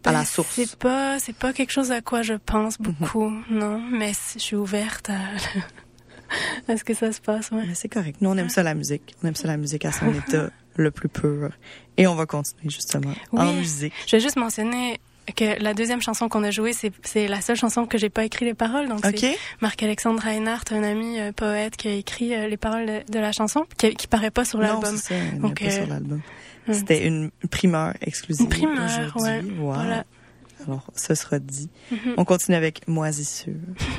à 0.07 0.13
la 0.13 0.19
Ben, 0.21 0.25
source. 0.25 0.55
C'est 0.55 0.77
pas, 0.77 1.19
c'est 1.19 1.35
pas 1.37 1.53
quelque 1.53 1.71
chose 1.73 1.91
à 1.93 2.01
quoi 2.01 2.23
je 2.23 2.35
pense 2.35 2.79
Mhm. 2.81 2.87
beaucoup, 3.01 3.33
non. 3.51 3.81
Mais 3.91 4.13
je 4.35 4.39
suis 4.41 4.57
ouverte 4.57 5.11
à, 5.11 5.19
à 6.73 6.77
ce 6.77 6.85
que 6.85 6.95
ça 6.95 7.13
se 7.13 7.21
passe, 7.21 7.51
ouais. 7.51 7.65
C'est 7.75 7.89
correct. 7.89 8.19
Nous, 8.21 8.31
on 8.31 8.37
aime 8.37 8.49
ça 8.49 8.63
la 8.63 8.75
musique. 8.75 9.15
On 9.23 9.29
aime 9.29 9.35
ça 9.37 9.49
la 9.49 9.57
musique 9.57 9.85
à 9.85 9.93
son 9.93 10.13
état 10.29 10.51
le 10.77 10.91
plus 10.91 11.09
pur. 11.09 11.51
Et 11.97 12.07
on 12.07 12.15
va 12.15 12.27
continuer 12.27 12.69
justement 12.71 13.15
en 13.33 13.47
Oui. 13.49 13.55
musique. 13.59 13.93
Je 14.07 14.17
vais 14.17 14.21
juste 14.21 14.37
mentionner 14.37 14.99
que 15.37 15.63
la 15.63 15.73
deuxième 15.73 16.03
chanson 16.03 16.29
qu'on 16.29 16.43
a 16.43 16.51
jouée, 16.51 16.73
c'est, 16.75 17.29
la 17.29 17.41
seule 17.41 17.57
chanson 17.57 17.87
que 17.87 17.97
j'ai 17.97 18.11
pas 18.11 18.25
écrit 18.25 18.45
les 18.45 18.53
paroles. 18.55 18.89
Donc 18.89 19.01
c'est 19.03 19.39
Marc-Alexandre 19.63 20.21
Reinhardt, 20.23 20.65
un 20.75 20.83
ami 20.83 21.19
euh, 21.21 21.33
poète, 21.33 21.77
qui 21.77 21.89
a 21.89 21.93
écrit 21.93 22.35
euh, 22.35 22.47
les 22.49 22.57
paroles 22.59 22.85
de, 22.87 23.03
de 23.13 23.19
la 23.19 23.33
chanson, 23.33 23.65
qui, 23.79 23.95
qui 23.95 24.07
paraît 24.07 24.31
pas 24.31 24.45
sur 24.45 24.59
Non, 24.59 24.67
l'album. 24.67 24.97
c'est 24.99 25.15
ça. 25.15 25.21
Il 25.33 25.41
Donc, 25.41 25.61
pas 25.63 25.71
sur 25.71 25.85
euh, 25.85 25.87
l'album. 25.87 26.21
Hum. 26.69 26.75
C'était 26.75 27.07
une 27.07 27.31
primeur 27.51 27.95
exclusive 28.01 28.45
Une 28.45 28.51
primeur, 28.51 29.17
ouais. 29.17 29.43
Wow. 29.43 29.75
Voilà. 29.75 30.05
Alors, 30.67 30.91
ce 30.95 31.15
sera 31.15 31.39
dit. 31.39 31.69
Mhm. 31.91 32.15
On 32.17 32.25
continue 32.25 32.57
avec 32.57 32.87
Moisissure. 32.89 33.55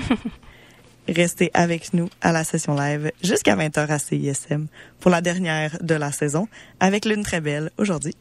Restez 1.07 1.51
avec 1.53 1.93
nous 1.93 2.09
à 2.21 2.31
la 2.31 2.43
session 2.43 2.75
live 2.75 3.11
jusqu'à 3.23 3.55
20h 3.55 3.87
à 3.87 3.99
CISM 3.99 4.65
pour 4.99 5.11
la 5.11 5.21
dernière 5.21 5.77
de 5.81 5.93
la 5.93 6.11
saison 6.11 6.47
avec 6.79 7.05
l'une 7.05 7.23
très 7.23 7.41
belle 7.41 7.69
aujourd'hui. 7.77 8.15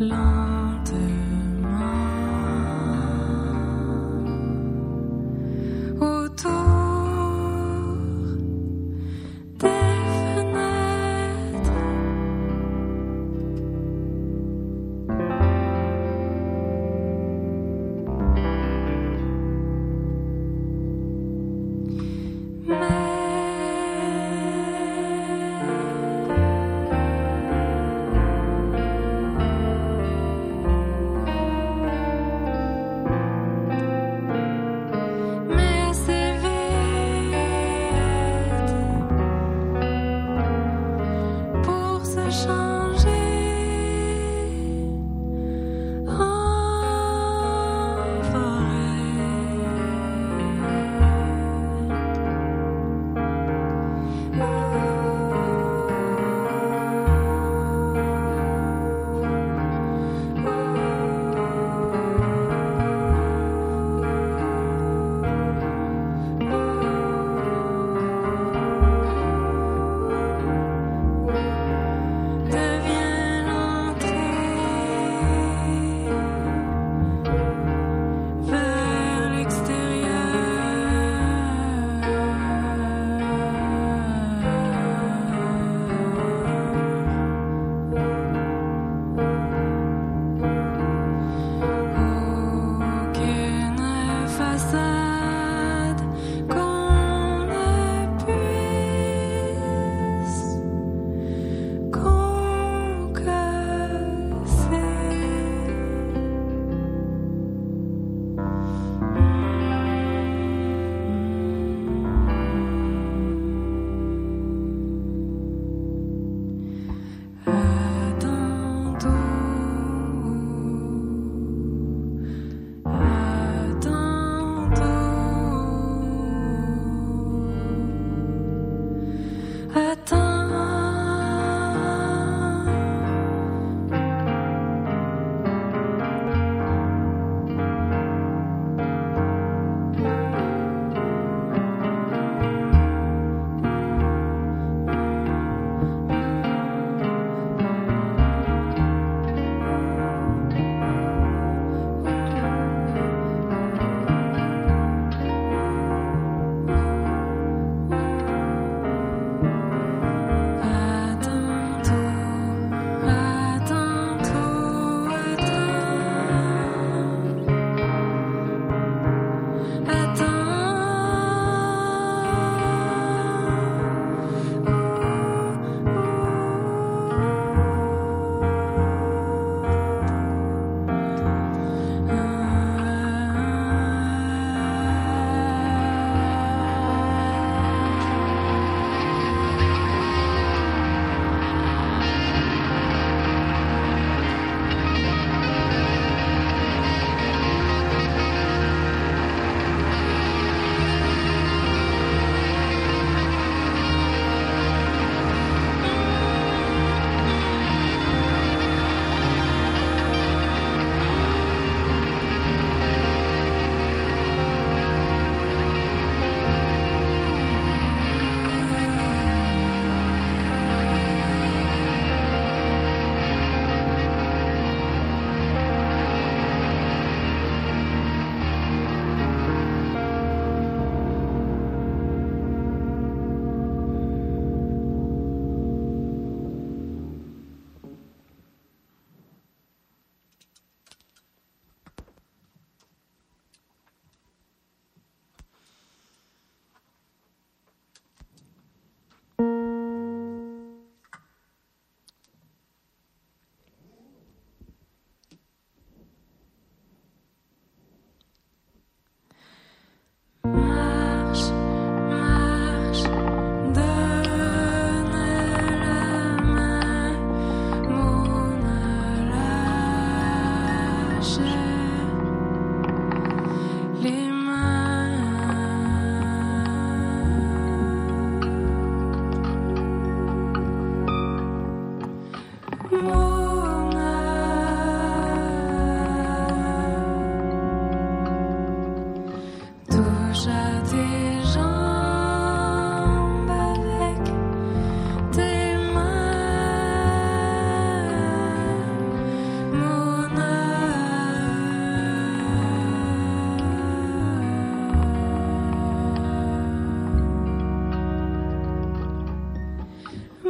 long 0.00 0.49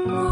Oh. 0.03 0.30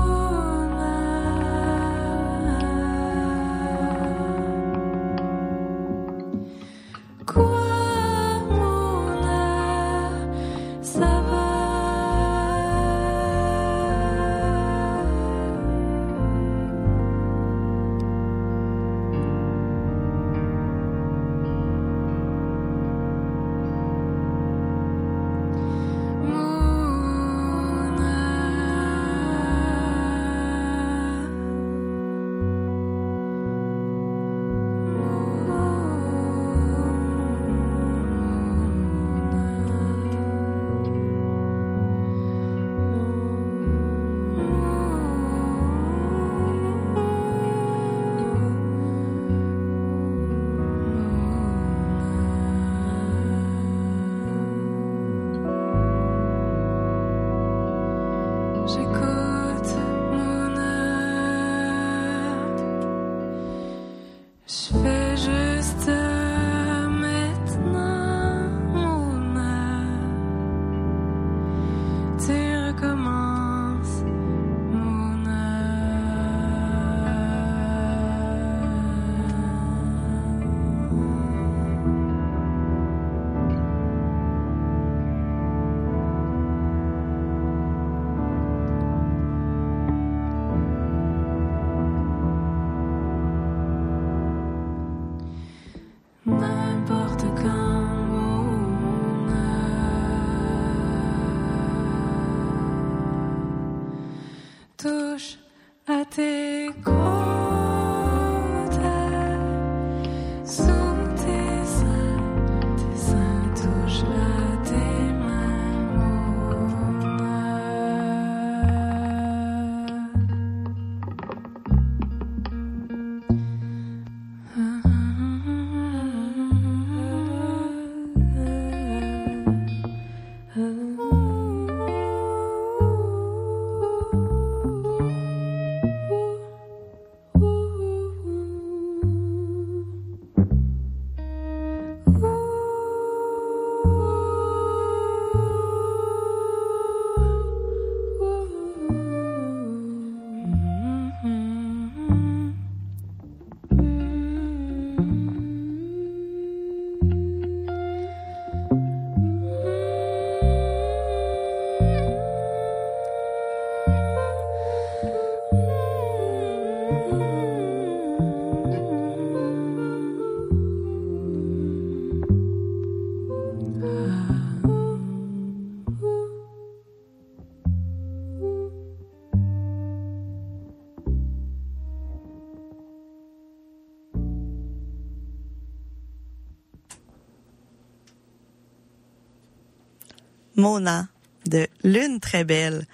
Mona 190.58 191.08
de 191.46 191.66
Lune 191.84 192.20
très 192.20 192.44
belle 192.44 192.84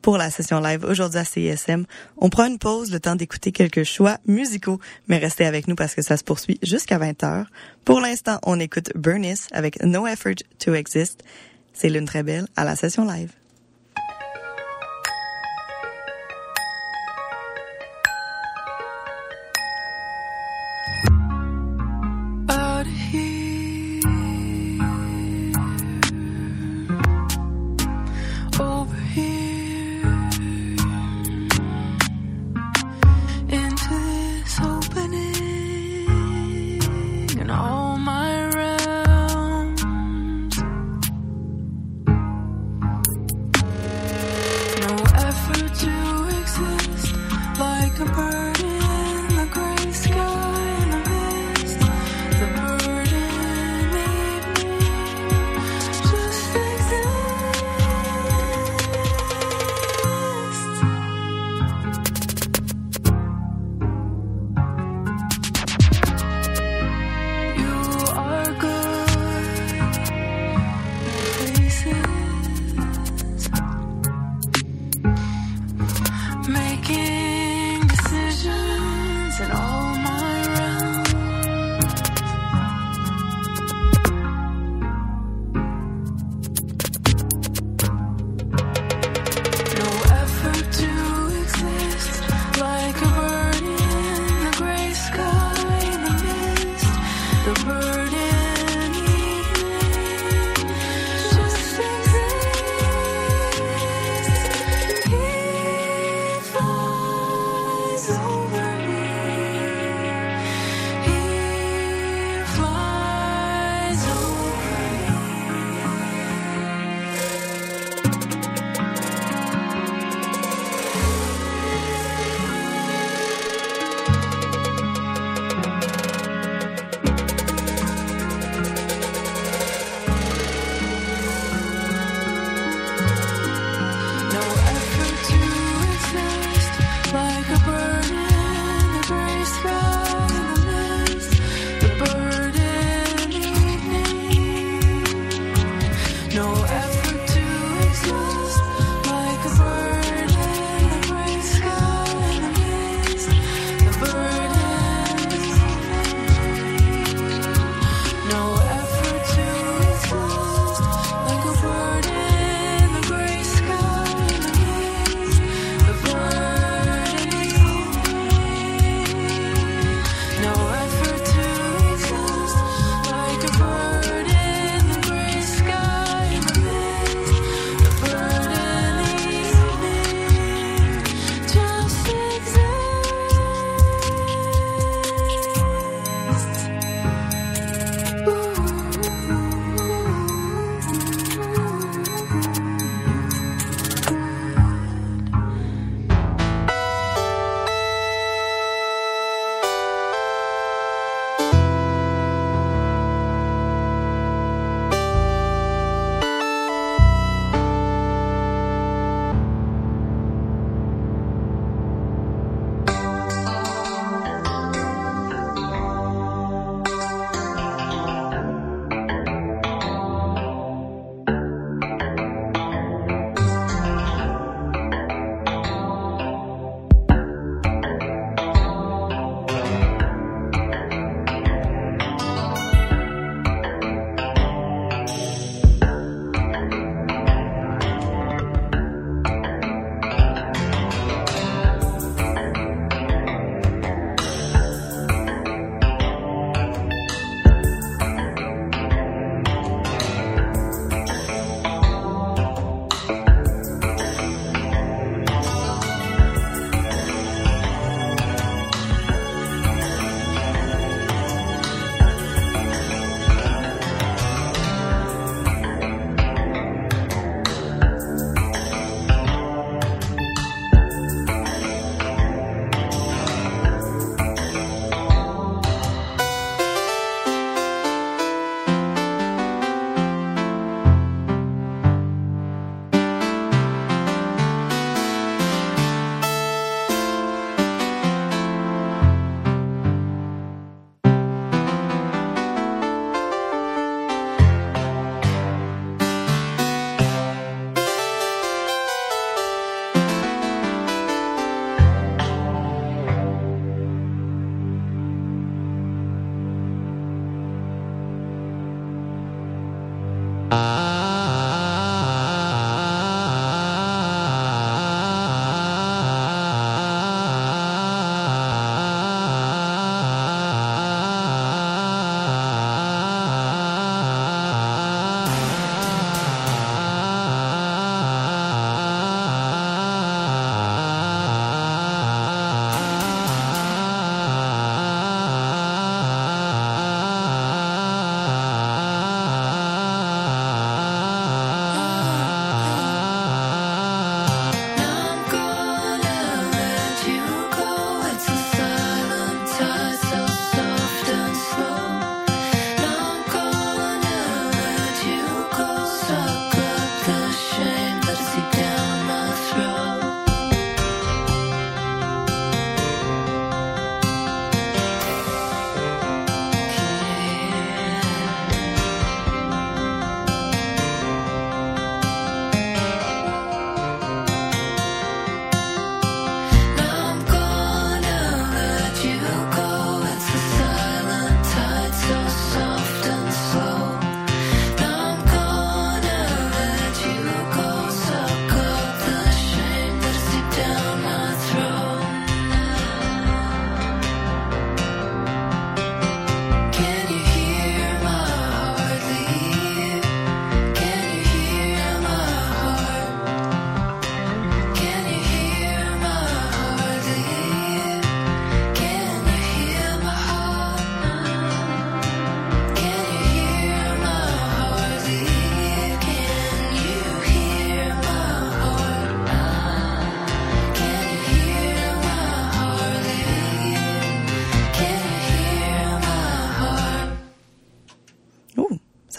pour 0.00 0.18
la 0.18 0.30
session 0.30 0.60
live 0.60 0.84
aujourd'hui 0.84 1.20
à 1.20 1.24
CISM. 1.24 1.84
On 2.16 2.28
prend 2.28 2.46
une 2.46 2.58
pause, 2.58 2.90
le 2.90 2.98
temps 2.98 3.14
d'écouter 3.14 3.52
quelques 3.52 3.84
choix 3.84 4.18
musicaux, 4.26 4.80
mais 5.06 5.18
restez 5.18 5.44
avec 5.44 5.68
nous 5.68 5.76
parce 5.76 5.94
que 5.94 6.02
ça 6.02 6.16
se 6.16 6.24
poursuit 6.24 6.58
jusqu'à 6.62 6.98
20h. 6.98 7.44
Pour 7.84 8.00
l'instant, 8.00 8.40
on 8.44 8.58
écoute 8.58 8.90
Bernice 8.96 9.46
avec 9.52 9.80
No 9.84 10.06
Effort 10.06 10.42
to 10.58 10.74
Exist. 10.74 11.22
C'est 11.72 11.88
Lune 11.88 12.06
très 12.06 12.22
belle 12.22 12.48
à 12.56 12.64
la 12.64 12.74
session 12.74 13.06
live. 13.06 13.30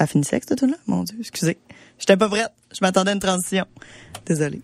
Ça 0.04 0.08
finissait 0.08 0.36
avec 0.36 0.44
cette 0.46 0.60
tune 0.60 0.72
là? 0.72 0.78
Mon 0.86 1.04
Dieu, 1.04 1.16
excusez. 1.18 1.58
J'étais 1.98 2.18
pas 2.18 2.28
prête. 2.28 2.50
Je 2.74 2.80
m'attendais 2.82 3.12
à 3.12 3.14
une 3.14 3.22
transition. 3.22 3.66
Désolée. 4.26 4.62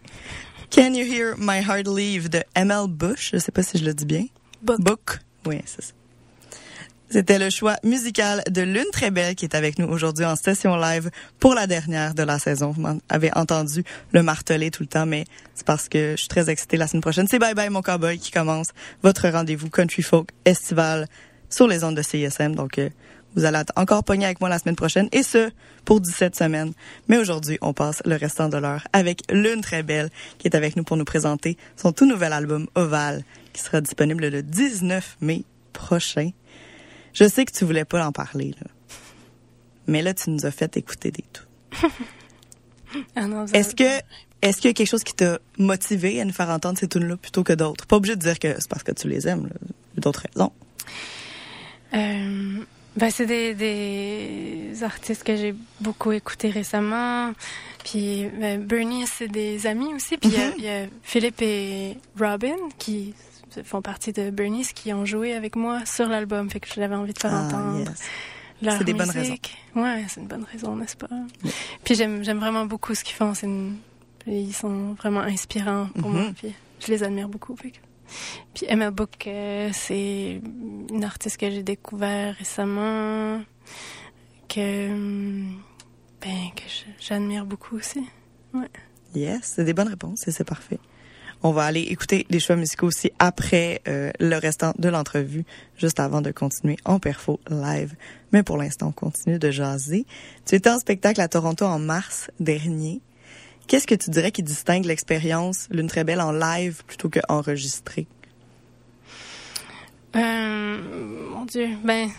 Can 0.70 0.94
You 0.94 1.06
Hear 1.06 1.36
My 1.38 1.60
Heart 1.66 1.88
Leave 1.88 2.28
de 2.28 2.44
ML 2.56 2.88
Bush? 2.90 3.30
Je 3.32 3.38
sais 3.38 3.54
pas 3.54 3.64
si 3.64 3.78
je 3.78 3.86
le 3.86 3.94
dis 3.94 4.04
bien. 4.04 4.26
Book. 4.62 4.82
Book. 4.82 5.20
Oui, 5.46 5.62
c'est 5.66 5.82
ça. 5.82 5.94
C'était 7.10 7.40
le 7.40 7.50
choix 7.50 7.78
musical 7.86 8.44
de 8.52 8.64
Lune 8.64 8.84
Très 8.92 9.12
Belle 9.12 9.34
qui 9.36 9.46
est 9.46 9.56
avec 9.56 9.80
nous 9.80 9.88
aujourd'hui 9.88 10.26
en 10.26 10.36
session 10.36 10.76
live 10.76 11.10
pour 11.40 11.54
la 11.54 11.68
dernière 11.68 12.14
de 12.14 12.24
la 12.24 12.38
saison. 12.38 12.72
Vous 12.72 12.82
m'avez 12.82 13.32
entendu 13.34 13.86
le 14.12 14.22
marteler 14.22 14.72
tout 14.72 14.84
le 14.84 14.90
temps, 14.90 15.06
mais 15.06 15.24
c'est 15.56 15.66
parce 15.66 15.88
que 15.88 16.16
je 16.18 16.18
suis 16.18 16.28
très 16.28 16.50
excitée 16.50 16.76
la 16.76 16.88
semaine 16.88 17.02
prochaine. 17.02 17.28
C'est 17.30 17.40
Bye 17.40 17.54
Bye 17.54 17.70
Mon 17.70 17.82
Cowboy 17.82 18.20
qui 18.20 18.32
commence 18.32 18.72
votre 19.04 19.30
rendez-vous 19.30 19.70
Country 19.70 20.02
Folk 20.02 20.32
Estival 20.44 21.08
sur 21.50 21.66
les 21.66 21.86
ondes 21.86 21.96
de 21.96 22.02
CISM. 22.02 22.56
Donc, 22.56 22.78
euh, 22.78 22.90
vous 23.36 23.46
allez 23.46 23.60
être 23.60 23.74
encore 23.76 24.04
pogné 24.04 24.26
avec 24.26 24.40
moi 24.40 24.50
la 24.50 24.60
semaine 24.60 24.76
prochaine 24.76 25.08
et 25.12 25.24
ce, 25.24 25.52
pour 25.86 26.02
17 26.02 26.36
semaines. 26.36 26.74
Mais 27.08 27.18
aujourd'hui, 27.18 27.58
on 27.62 27.74
passe 27.74 28.02
le 28.06 28.16
restant 28.16 28.50
de 28.50 28.58
l'heure 28.58 28.88
avec 28.94 29.22
Lune 29.32 29.62
Très 29.62 29.84
Belle 29.84 30.10
qui 30.38 30.48
est 30.48 30.56
avec 30.56 30.76
nous 30.76 30.84
pour 30.84 30.98
nous 30.98 31.06
présenter 31.06 31.58
son 31.76 31.92
tout 31.92 32.06
nouvel 32.06 32.34
album 32.34 32.68
Oval 32.76 33.24
qui 33.54 33.62
sera 33.62 33.82
disponible 33.82 34.28
le 34.28 34.44
19 34.44 35.18
mai 35.22 35.44
prochain. 35.74 36.32
Je 37.14 37.28
sais 37.28 37.46
que 37.46 37.52
tu 37.52 37.66
voulais 37.66 37.86
pas 37.86 38.06
en 38.06 38.12
parler, 38.12 38.56
là. 38.62 38.68
Mais 39.88 40.02
là, 40.04 40.14
tu 40.14 40.30
nous 40.30 40.46
as 40.46 40.52
fait 40.52 40.78
écouter 40.78 41.12
des 41.12 41.24
tout. 41.34 41.88
Ah 43.16 43.28
Est-ce 43.54 43.76
que, 43.76 43.84
est-ce 44.42 44.58
qu'il 44.58 44.70
y 44.70 44.72
a 44.72 44.74
quelque 44.74 44.90
chose 44.90 45.04
qui 45.04 45.14
t'a 45.14 45.38
motivé 45.60 46.20
à 46.20 46.26
nous 46.26 46.34
faire 46.34 46.50
entendre 46.50 46.80
ces 46.80 46.88
tunes-là 46.88 47.18
plutôt 47.18 47.44
que 47.44 47.54
d'autres? 47.54 47.86
Pas 47.86 47.98
obligé 47.98 48.16
de 48.16 48.22
dire 48.22 48.40
que 48.40 48.56
c'est 48.58 48.68
parce 48.68 48.82
que 48.82 48.92
tu 48.92 49.08
les 49.08 49.28
aimes, 49.28 49.46
là. 49.46 49.54
D'autres 49.98 50.24
raisons. 50.34 50.52
Euh, 51.94 52.64
ben, 52.96 53.10
c'est 53.10 53.26
des, 53.26 53.54
des 53.54 54.84
artistes 54.84 55.24
que 55.24 55.36
j'ai 55.36 55.56
beaucoup 55.80 56.12
écoutés 56.12 56.50
récemment. 56.50 57.32
Puis 57.86 58.28
ben, 58.40 58.62
Bernie, 58.62 59.06
c'est 59.08 59.28
des 59.28 59.66
amis 59.68 59.94
aussi. 59.94 60.18
Puis 60.18 60.30
il 60.32 60.38
y 60.38 60.42
a- 60.42 60.48
Mhm. 60.48 60.54
il 60.58 60.64
y, 60.64 60.70
a 60.70 60.86
Philippe 61.04 61.42
et 61.42 61.98
Robin 62.20 62.56
qui 62.78 63.14
font 63.64 63.82
partie 63.82 64.12
de 64.14 64.30
Bernice 64.30 64.74
qui 64.74 64.94
ont 64.94 65.06
joué 65.06 65.34
avec 65.34 65.56
moi 65.56 65.86
sur 65.86 66.08
l'album. 66.08 66.50
Fait 66.50 66.60
que 66.60 66.68
j'avais 66.74 66.96
envie 66.96 67.14
de 67.14 67.20
faire 67.20 67.34
Ah, 67.34 67.46
entendre 67.48 67.80
yes. 67.80 68.02
C'est 68.62 68.84
des 68.84 68.94
bonnes 68.94 69.12
musique. 69.16 69.58
Ouais, 69.76 70.04
c'est 70.10 70.20
une 70.20 70.28
bonne 70.28 70.46
raison, 70.52 70.76
n'est-ce 70.76 70.98
pas? 70.98 71.08
Puis 71.86 71.96
j'aime, 71.96 72.24
j'aime 72.26 72.40
vraiment 72.40 72.66
beaucoup 72.66 72.94
ce 72.94 73.04
qu'ils 73.06 73.16
font. 73.16 73.34
Une- 73.44 73.78
Ils 74.28 74.54
sont 74.54 74.94
vraiment 74.96 75.22
inspirants 75.22 75.88
pour 75.98 76.10
Mhm. 76.10 76.16
moi. 76.22 76.32
Puis 76.38 76.54
je 76.82 76.88
les 76.92 77.02
admire 77.04 77.30
beaucoup. 77.30 77.56
Fait 77.56 77.72
que- 77.72 77.78
Puis 78.54 78.66
Emma 78.68 78.92
Book, 78.92 79.28
c'est 79.74 80.42
une 80.90 81.04
artiste 81.04 81.38
que 81.38 81.50
j'ai 81.50 81.64
découvert 81.64 82.36
récemment, 82.36 83.42
que, 84.48 84.88
ben, 86.22 86.50
que 86.56 86.64
j'admire 87.00 87.46
beaucoup 87.46 87.76
aussi. 87.78 88.04
Yes, 89.16 89.54
c'est 89.56 89.64
des 89.64 89.74
bonnes 89.74 89.88
réponses 89.88 90.28
et 90.28 90.32
c'est 90.32 90.44
parfait. 90.44 90.80
On 91.42 91.52
va 91.52 91.64
aller 91.64 91.82
écouter 91.82 92.26
les 92.30 92.40
choix 92.40 92.58
musicaux 92.58 92.88
aussi 92.88 93.12
après 93.18 93.82
euh, 93.88 94.12
le 94.20 94.36
restant 94.36 94.74
de 94.78 94.90
l'entrevue, 94.90 95.46
juste 95.78 96.02
avant 96.02 96.22
de 96.22 96.32
continuer 96.32 96.76
en 96.84 97.00
perfo 97.00 97.40
live. 97.50 97.96
Mais 98.34 98.44
pour 98.44 98.58
l'instant, 98.58 98.88
on 98.88 98.92
continue 98.92 99.40
de 99.40 99.50
jaser. 99.50 100.06
Tu 100.46 100.56
étais 100.56 100.70
en 100.70 100.80
spectacle 100.80 101.22
à 101.22 101.30
Toronto 101.30 101.66
en 101.66 101.80
mars 101.80 102.30
dernier. 102.42 103.02
Qu'est-ce 103.70 103.88
que 103.88 103.96
tu 103.96 104.10
dirais 104.10 104.32
qui 104.32 104.44
distingue 104.44 104.84
l'expérience 104.86 105.68
Lune 105.72 105.88
très 105.88 106.04
belle 106.04 106.20
en 106.22 106.32
live 106.34 106.84
plutôt 106.88 107.08
qu'enregistrée? 107.10 108.08
Euh, 110.16 110.78
mon 111.36 111.46
Dieu, 111.46 111.70
ben, 111.84 112.10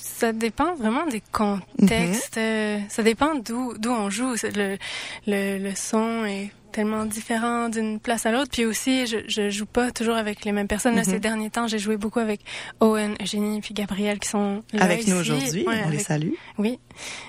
ça 0.00 0.32
dépend 0.32 0.74
vraiment 0.74 1.06
des 1.06 1.22
contextes. 1.32 2.38
Euh, 2.38 2.78
ça 2.88 3.02
dépend 3.02 3.34
d'où 3.34 3.74
d'où 3.78 3.90
on 3.90 4.08
joue. 4.10 4.34
Le, 4.42 4.78
le, 5.26 5.58
le 5.58 5.74
son 5.74 6.24
est 6.24 6.50
tellement 6.72 7.04
différent 7.04 7.68
d'une 7.68 8.00
place 8.00 8.24
à 8.24 8.32
l'autre. 8.32 8.50
Puis 8.50 8.64
aussi, 8.64 9.06
je, 9.06 9.18
je 9.28 9.50
joue 9.50 9.66
pas 9.66 9.90
toujours 9.90 10.14
avec 10.16 10.46
les 10.46 10.52
mêmes 10.52 10.68
personnes. 10.68 10.94
Là, 10.94 11.02
Mhm. 11.02 11.10
ces 11.10 11.20
derniers 11.20 11.50
temps, 11.50 11.66
j'ai 11.66 11.78
joué 11.78 11.98
beaucoup 11.98 12.18
avec 12.20 12.40
Owen, 12.80 13.14
Eugénie 13.20 13.60
puis 13.60 13.74
Gabriel 13.74 14.18
qui 14.18 14.30
sont 14.30 14.62
là 14.72 14.84
Avec 14.84 15.06
nous 15.06 15.16
aujourd'hui, 15.16 15.66
Ouais, 15.66 15.82
on 15.84 15.90
les 15.90 15.98
salue. 15.98 16.32
Oui. 16.56 16.78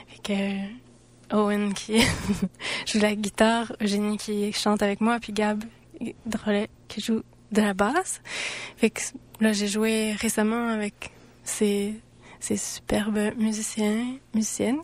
Fait 0.08 0.22
que 0.34 0.34
Owen 1.34 1.74
qui 1.74 2.00
joue 2.86 3.00
la 3.00 3.16
guitare, 3.16 3.74
Eugénie 3.82 4.18
qui 4.18 4.54
chante 4.54 4.82
avec 4.82 5.02
moi, 5.02 5.20
puis 5.20 5.34
Gab 5.34 5.64
Drolet 6.26 6.70
qui 6.88 7.02
joue 7.02 7.24
de 7.52 7.62
la 7.62 7.74
basse. 7.74 8.22
Fait 8.78 8.90
que 8.90 9.02
là, 9.40 9.54
j'ai 9.54 9.68
joué 9.68 10.14
récemment 10.14 10.70
avec 10.70 11.12
ces, 11.44 11.96
ces 12.40 12.58
superbes 12.58 13.36
musiciens, 13.38 14.18
musiciennes. 14.34 14.82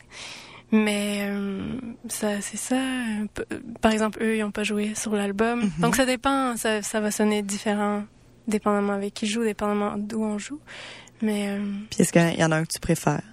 Mais 0.72 1.28
euh, 1.28 1.80
ça, 2.10 2.42
c'est 2.42 2.58
ça. 2.58 2.80
Par 3.82 3.92
exemple, 3.92 4.22
eux, 4.22 4.38
ils 4.38 4.42
n'ont 4.42 4.52
pas 4.52 4.64
joué 4.64 4.94
sur 4.94 5.16
l'album. 5.16 5.62
Mhm. 5.62 5.72
Donc 5.80 5.96
ça 5.96 6.06
dépend. 6.06 6.56
Ça, 6.58 6.84
ça 6.84 7.00
va 7.00 7.10
sonner 7.10 7.42
différent, 7.42 8.04
dépendamment 8.48 8.94
avec 8.94 9.16
qui 9.16 9.26
joue, 9.26 9.44
dépendamment 9.44 9.96
d'où 9.98 10.24
on 10.24 10.38
joue. 10.38 10.60
Mais 11.22 11.50
euh, 11.50 11.64
Puis 11.90 12.02
est-ce 12.02 12.14
qu'il 12.14 12.40
y 12.40 12.44
en 12.44 12.52
a 12.52 12.58
un 12.58 12.66
que 12.66 12.74
tu 12.74 12.80
préfères? 12.80 13.24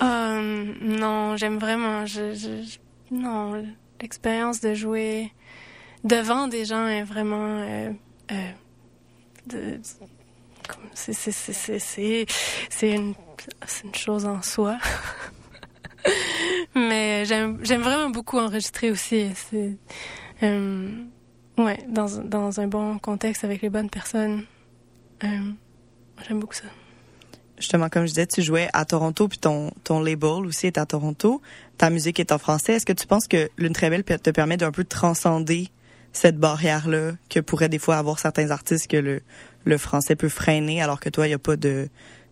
Ah, 0.00 0.38
non, 0.80 1.36
j'aime 1.36 1.58
vraiment. 1.58 2.06
Je, 2.06 2.34
je- 2.34 2.78
non, 3.14 3.62
l'expérience 4.00 4.60
de 4.60 4.74
jouer 4.74 5.32
devant 6.04 6.48
des 6.48 6.64
gens 6.64 6.86
est 6.86 7.02
vraiment. 7.04 7.60
euh, 7.60 7.92
euh, 8.32 8.50
de- 9.46 9.80
c'est 10.94 11.12
c'est 11.12 11.30
c'est 11.32 11.78
c'est 11.78 12.26
c'est 12.70 12.90
une 12.92 13.14
c'est 13.66 13.84
une 13.84 13.94
chose 13.94 14.26
en 14.26 14.42
soi. 14.42 14.78
Mais 16.74 17.24
j'aime 17.24 17.58
j'aime 17.62 17.82
vraiment 17.82 18.10
beaucoup 18.10 18.38
enregistrer 18.38 18.90
aussi. 18.90 19.30
C'est 19.34 19.76
euh, 20.42 21.04
ouais 21.58 21.78
dans 21.88 22.06
dans 22.24 22.60
un 22.60 22.66
bon 22.66 22.98
contexte 22.98 23.44
avec 23.44 23.62
les 23.62 23.70
bonnes 23.70 23.90
personnes. 23.90 24.44
Euh, 25.24 25.28
j'aime 26.26 26.40
beaucoup 26.40 26.54
ça. 26.54 26.64
Justement, 27.58 27.88
comme 27.88 28.02
je 28.02 28.10
disais, 28.10 28.26
tu 28.26 28.42
jouais 28.42 28.68
à 28.72 28.84
Toronto, 28.84 29.28
puis 29.28 29.38
ton, 29.38 29.70
ton 29.82 30.00
label 30.00 30.46
aussi 30.46 30.66
est 30.66 30.78
à 30.78 30.84
Toronto. 30.84 31.40
Ta 31.78 31.90
musique 31.90 32.20
est 32.20 32.32
en 32.32 32.38
français. 32.38 32.74
Est-ce 32.74 32.86
que 32.86 32.92
tu 32.92 33.06
penses 33.06 33.26
que 33.28 33.48
Lune 33.56 33.72
très 33.72 33.88
belle 33.88 34.04
te 34.04 34.30
permet 34.30 34.56
d'un 34.56 34.72
peu 34.72 34.84
transcender 34.84 35.70
cette 36.12 36.38
barrière-là 36.38 37.12
que 37.30 37.40
pourraient 37.40 37.68
des 37.68 37.78
fois 37.78 37.96
avoir 37.96 38.18
certains 38.18 38.50
artistes 38.50 38.90
que 38.90 38.96
le, 38.96 39.22
le 39.64 39.78
français 39.78 40.16
peut 40.16 40.28
freiner, 40.28 40.82
alors 40.82 41.00
que 41.00 41.08
toi, 41.08 41.26
il 41.26 41.30
n'y 41.30 41.34
a 41.34 41.38
pas 41.38 41.56
de 41.56 41.88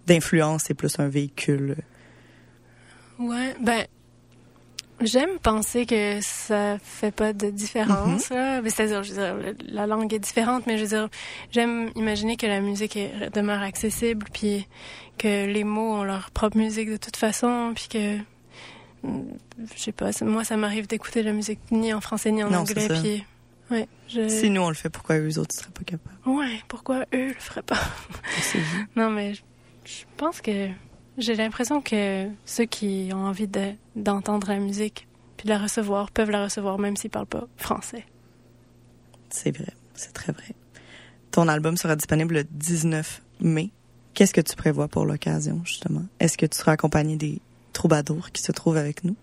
d'influence, 0.06 0.64
c'est 0.66 0.74
plus 0.74 0.98
un 0.98 1.08
véhicule? 1.08 1.76
Ouais, 3.18 3.54
ben 3.60 3.86
j'aime 5.00 5.38
penser 5.42 5.86
que 5.86 6.20
ça 6.22 6.78
fait 6.82 7.10
pas 7.10 7.32
de 7.32 7.50
différence. 7.50 8.30
là. 8.30 8.60
Mais 8.62 8.70
C'est-à-dire, 8.70 9.02
je 9.02 9.12
veux 9.12 9.22
dire, 9.44 9.54
la 9.68 9.86
langue 9.86 10.12
est 10.14 10.18
différente, 10.18 10.66
mais 10.66 10.78
je 10.78 10.82
veux 10.84 10.88
dire, 10.88 11.08
j'aime 11.50 11.90
imaginer 11.96 12.36
que 12.36 12.46
la 12.46 12.60
musique 12.60 12.96
est- 12.96 13.30
demeure 13.34 13.62
accessible, 13.62 14.26
puis 14.32 14.66
que 15.18 15.46
les 15.46 15.64
mots 15.64 15.94
ont 15.96 16.04
leur 16.04 16.30
propre 16.30 16.56
musique 16.56 16.90
de 16.90 16.96
toute 16.96 17.16
façon, 17.16 17.72
puis 17.74 17.88
que 17.88 18.16
mm, 19.02 19.22
je 19.74 19.80
sais 19.80 19.92
pas, 19.92 20.10
moi 20.22 20.44
ça 20.44 20.56
m'arrive 20.56 20.86
d'écouter 20.86 21.22
la 21.22 21.32
musique 21.32 21.60
ni 21.70 21.92
en 21.92 22.00
français 22.00 22.30
ni 22.32 22.42
en 22.42 22.50
Non, 22.50 22.58
anglais, 22.60 22.88
puis 22.88 23.24
ouais, 23.70 23.86
je 24.08 24.28
Si 24.28 24.50
nous, 24.50 24.62
on 24.62 24.68
le 24.68 24.74
fait, 24.74 24.90
pourquoi 24.90 25.18
eux 25.18 25.38
autres 25.38 25.54
ne 25.56 25.60
seraient 25.62 25.72
pas 25.72 25.84
capables? 25.84 26.16
ouais, 26.26 26.60
pourquoi 26.68 27.00
eux 27.14 27.28
le 27.28 27.34
feraient 27.38 27.62
pas? 27.62 27.78
Non, 28.96 29.10
mais 29.10 29.34
je, 29.34 29.42
je 29.84 30.04
pense 30.16 30.40
que 30.40 30.68
j'ai 31.18 31.34
l'impression 31.34 31.80
que 31.80 32.28
ceux 32.44 32.64
qui 32.64 33.10
ont 33.12 33.26
envie 33.26 33.46
de- 33.48 33.72
d'entendre 33.96 34.48
la 34.48 34.58
musique 34.58 35.06
puis 35.36 35.44
de 35.46 35.50
la 35.50 35.58
recevoir 35.58 36.10
peuvent 36.10 36.30
la 36.30 36.44
recevoir 36.44 36.78
même 36.78 36.96
s'ils 36.96 37.10
parlent 37.10 37.26
pas 37.26 37.46
français. 37.56 38.04
C'est 39.30 39.56
vrai, 39.56 39.72
c'est 39.94 40.12
très 40.12 40.32
vrai. 40.32 40.54
Ton 41.30 41.48
album 41.48 41.76
sera 41.76 41.96
disponible 41.96 42.34
le 42.34 42.44
19 42.44 43.20
mai. 43.40 43.70
Qu'est-ce 44.14 44.32
que 44.32 44.40
tu 44.40 44.54
prévois 44.54 44.86
pour 44.86 45.04
l'occasion, 45.04 45.60
justement? 45.64 46.04
Est-ce 46.20 46.38
que 46.38 46.46
tu 46.46 46.56
seras 46.56 46.72
accompagné 46.72 47.16
des 47.16 47.40
troubadours 47.72 48.30
qui 48.30 48.42
se 48.42 48.52
trouvent 48.52 48.76
avec 48.76 49.02
nous? 49.02 49.16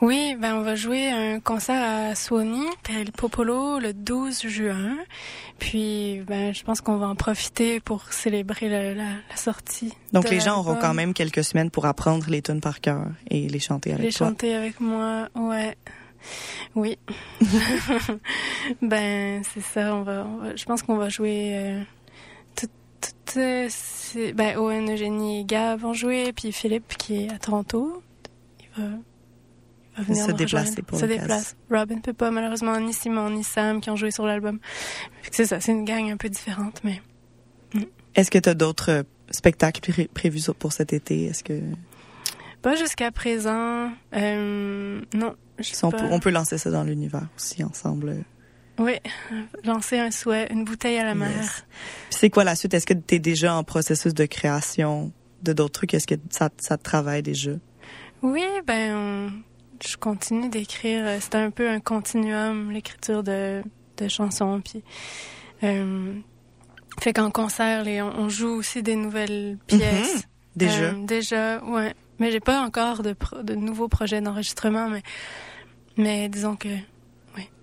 Oui, 0.00 0.34
ben 0.38 0.54
on 0.56 0.62
va 0.62 0.76
jouer 0.76 1.10
un 1.10 1.40
concert 1.40 1.82
à 2.10 2.14
Suoni, 2.14 2.64
Perel 2.82 3.12
Popolo, 3.12 3.78
le 3.78 3.92
12 3.92 4.46
juin. 4.46 4.96
Puis, 5.58 6.22
ben 6.26 6.54
je 6.54 6.62
pense 6.64 6.80
qu'on 6.80 6.96
va 6.96 7.06
en 7.08 7.14
profiter 7.14 7.80
pour 7.80 8.10
célébrer 8.12 8.68
le- 8.70 8.94
la, 8.94 9.04
la 9.28 9.36
sortie. 9.36 9.92
Donc 10.14 10.30
les 10.30 10.40
gens 10.40 10.58
auront 10.60 10.76
quand 10.76 10.94
même 10.94 11.12
quelques 11.12 11.44
semaines 11.44 11.70
pour 11.70 11.84
apprendre 11.84 12.26
les 12.30 12.40
tunes 12.40 12.62
par 12.62 12.80
cœur 12.80 13.08
et 13.28 13.46
les 13.48 13.58
chanter 13.58 13.92
avec 13.92 14.04
Les 14.06 14.12
toi. 14.12 14.28
chanter 14.28 14.54
avec 14.54 14.80
moi, 14.80 15.28
ouais. 15.34 15.76
Oui. 16.74 16.98
ben, 18.82 19.42
c'est 19.52 19.60
ça, 19.62 19.94
on 19.94 20.02
va, 20.02 20.24
on 20.26 20.36
va- 20.38 20.56
je 20.56 20.64
pense 20.64 20.82
qu'on 20.82 20.96
va 20.96 21.08
jouer 21.10 21.52
euh, 21.56 21.82
tout, 22.56 22.68
tout, 23.00 23.38
euh, 23.38 23.68
ben, 24.34 24.56
Owen, 24.56 24.90
Eugénie 24.90 25.40
et 25.40 25.44
Gab 25.44 25.80
vont 25.80 25.92
jouer, 25.92 26.32
puis 26.32 26.52
Philippe 26.52 26.96
qui 26.96 27.24
est 27.24 27.30
à 27.32 27.38
Toronto, 27.38 28.02
il 28.60 28.82
va 28.82 28.88
venir 30.02 30.24
se 30.26 30.32
déplacer 30.32 30.82
pour 30.82 30.98
Se 30.98 31.06
déplace. 31.06 31.56
Robin 31.70 31.98
peut 32.00 32.12
pas, 32.12 32.30
malheureusement, 32.30 32.78
ni 32.80 32.92
Simon, 32.92 33.30
ni 33.30 33.44
Sam 33.44 33.80
qui 33.80 33.90
ont 33.90 33.96
joué 33.96 34.10
sur 34.10 34.26
l'album. 34.26 34.58
C'est 35.30 35.46
ça, 35.46 35.60
c'est 35.60 35.72
une 35.72 35.84
gang 35.84 36.10
un 36.10 36.16
peu 36.16 36.28
différente, 36.28 36.80
mais 36.84 37.00
Est-ce 38.14 38.30
que 38.30 38.38
tu 38.38 38.48
as 38.48 38.54
d'autres 38.54 38.90
euh, 38.90 39.02
spectacles 39.30 39.80
pré- 39.92 40.08
prévus 40.12 40.42
pour 40.58 40.72
cet 40.72 40.92
été? 40.92 41.26
Est-ce 41.26 41.44
que 41.44 41.60
Pas 42.62 42.74
jusqu'à 42.74 43.10
présent. 43.12 43.90
Euh, 44.14 45.00
non. 45.14 45.34
on, 45.82 45.90
pas. 45.90 45.98
peut, 45.98 46.04
on 46.10 46.18
peut 46.20 46.30
lancer 46.30 46.58
ça 46.58 46.70
dans 46.70 46.82
l'univers 46.84 47.26
aussi 47.36 47.62
ensemble. 47.64 48.16
Oui, 48.78 48.94
lancer 49.64 49.98
un 49.98 50.10
souhait, 50.10 50.48
une 50.50 50.64
bouteille 50.64 50.96
à 50.98 51.04
la 51.04 51.14
mer. 51.14 51.30
Yes. 51.30 51.64
C'est 52.08 52.30
quoi 52.30 52.44
la 52.44 52.54
suite? 52.56 52.72
Est-ce 52.74 52.86
que 52.86 52.94
tu 52.94 53.16
es 53.16 53.18
déjà 53.18 53.54
en 53.54 53.62
processus 53.62 54.14
de 54.14 54.24
création 54.24 55.12
de 55.42 55.52
d'autres 55.52 55.72
trucs? 55.72 55.92
Est-ce 55.94 56.06
que 56.06 56.14
ça, 56.30 56.48
ça 56.58 56.78
te 56.78 56.82
travaille 56.82 57.22
déjà? 57.22 57.50
Oui, 58.22 58.42
ben, 58.66 58.94
on- 58.96 59.32
je 59.86 59.96
continue 59.96 60.48
d'écrire. 60.48 61.04
Euh, 61.06 61.18
C'est 61.20 61.34
un 61.36 61.50
peu 61.50 61.68
un 61.68 61.80
continuum, 61.80 62.70
l'écriture 62.70 63.22
de, 63.22 63.62
de 63.96 64.08
chansons. 64.08 64.60
Puis, 64.64 64.82
euh, 65.62 66.12
fait 67.00 67.12
qu'en 67.12 67.30
concert, 67.30 67.84
les, 67.84 68.02
on, 68.02 68.08
on 68.18 68.28
joue 68.28 68.48
aussi 68.50 68.82
des 68.82 68.96
nouvelles 68.96 69.58
pièces. 69.66 70.26
Déjà? 70.56 70.82
Euh, 70.82 71.04
déjà, 71.06 71.64
ouais. 71.64 71.94
Mais 72.18 72.30
j'ai 72.30 72.40
pas 72.40 72.60
encore 72.62 73.02
de, 73.02 73.12
pro- 73.14 73.42
de 73.42 73.54
nouveaux 73.54 73.88
projets 73.88 74.20
d'enregistrement, 74.20 74.88
mais, 74.90 75.02
mais 75.96 76.28
disons 76.28 76.56
que, 76.56 76.68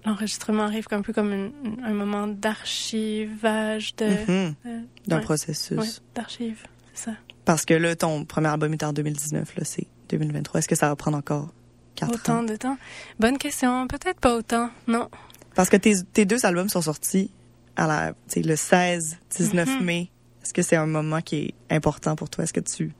l'enregistrement 0.05 0.63
arrive 0.63 0.87
un 0.91 1.01
peu 1.01 1.11
comme 1.13 1.33
une- 1.33 1.51
un 1.83 1.93
moment 1.93 2.27
d'archivage, 2.27 3.95
de, 3.97 4.05
Mhm. 4.05 4.55
euh, 4.65 4.79
D'un 5.05 5.17
ouais, 5.17 5.21
processus. 5.21 5.77
ouais, 5.77 5.85
c'est 6.27 6.55
ça. 6.93 7.11
Parce 7.45 7.65
que 7.65 7.73
là, 7.73 7.95
ton 7.95 8.25
premier 8.25 8.47
album 8.47 8.73
est 8.73 8.83
en 8.83 8.93
2019, 8.93 9.55
là, 9.57 9.63
c'est 9.65 9.87
2023. 10.09 10.59
Est-ce 10.59 10.67
que 10.67 10.75
ça 10.75 10.87
va 10.89 10.95
prendre 10.95 11.17
encore 11.17 11.49
quatre 11.97 12.13
Autant 12.15 12.39
ans? 12.39 12.43
de 12.43 12.55
temps. 12.55 12.77
Bonne 13.19 13.37
question. 13.37 13.87
Peut-être 13.87 14.19
pas 14.21 14.35
autant. 14.35 14.69
Non. 14.87 15.09
Parce 15.55 15.69
que 15.69 15.75
tes, 15.77 15.93
tes 16.13 16.25
deux 16.25 16.45
albums 16.45 16.69
sont 16.69 16.81
sortis 16.81 17.31
à 17.75 17.87
la, 17.87 18.13
le 18.35 18.55
16, 18.55 19.17
19 19.35 19.67
Mhm. 19.67 19.83
mai. 19.85 20.09
Est-ce 20.43 20.53
que 20.53 20.61
c'est 20.61 20.75
un 20.77 20.85
moment 20.85 21.21
qui 21.21 21.53
est 21.69 21.75
important 21.75 22.15
pour 22.15 22.29
toi? 22.29 22.43
Est-ce 22.45 22.53
que 22.53 22.59
tu, 22.61 22.91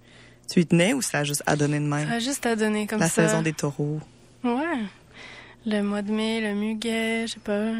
tu 0.51 0.59
y 0.59 0.65
tenais 0.65 0.93
ou 0.93 1.01
ça 1.01 1.19
a 1.19 1.23
juste 1.23 1.43
à 1.45 1.55
donner 1.55 1.79
de 1.79 1.89
Ça 1.89 1.95
même? 1.95 2.11
a 2.11 2.19
juste 2.19 2.45
à 2.45 2.55
donner 2.57 2.87
comme 2.87 2.99
La 2.99 3.07
ça. 3.09 3.25
saison 3.27 3.41
des 3.41 3.53
taureaux. 3.53 3.99
Ouais. 4.43 4.79
Le 5.65 5.81
mois 5.81 6.01
de 6.01 6.11
mai, 6.11 6.41
le 6.41 6.53
muguet, 6.55 7.27
je 7.27 7.33
sais 7.33 7.39
pas. 7.39 7.71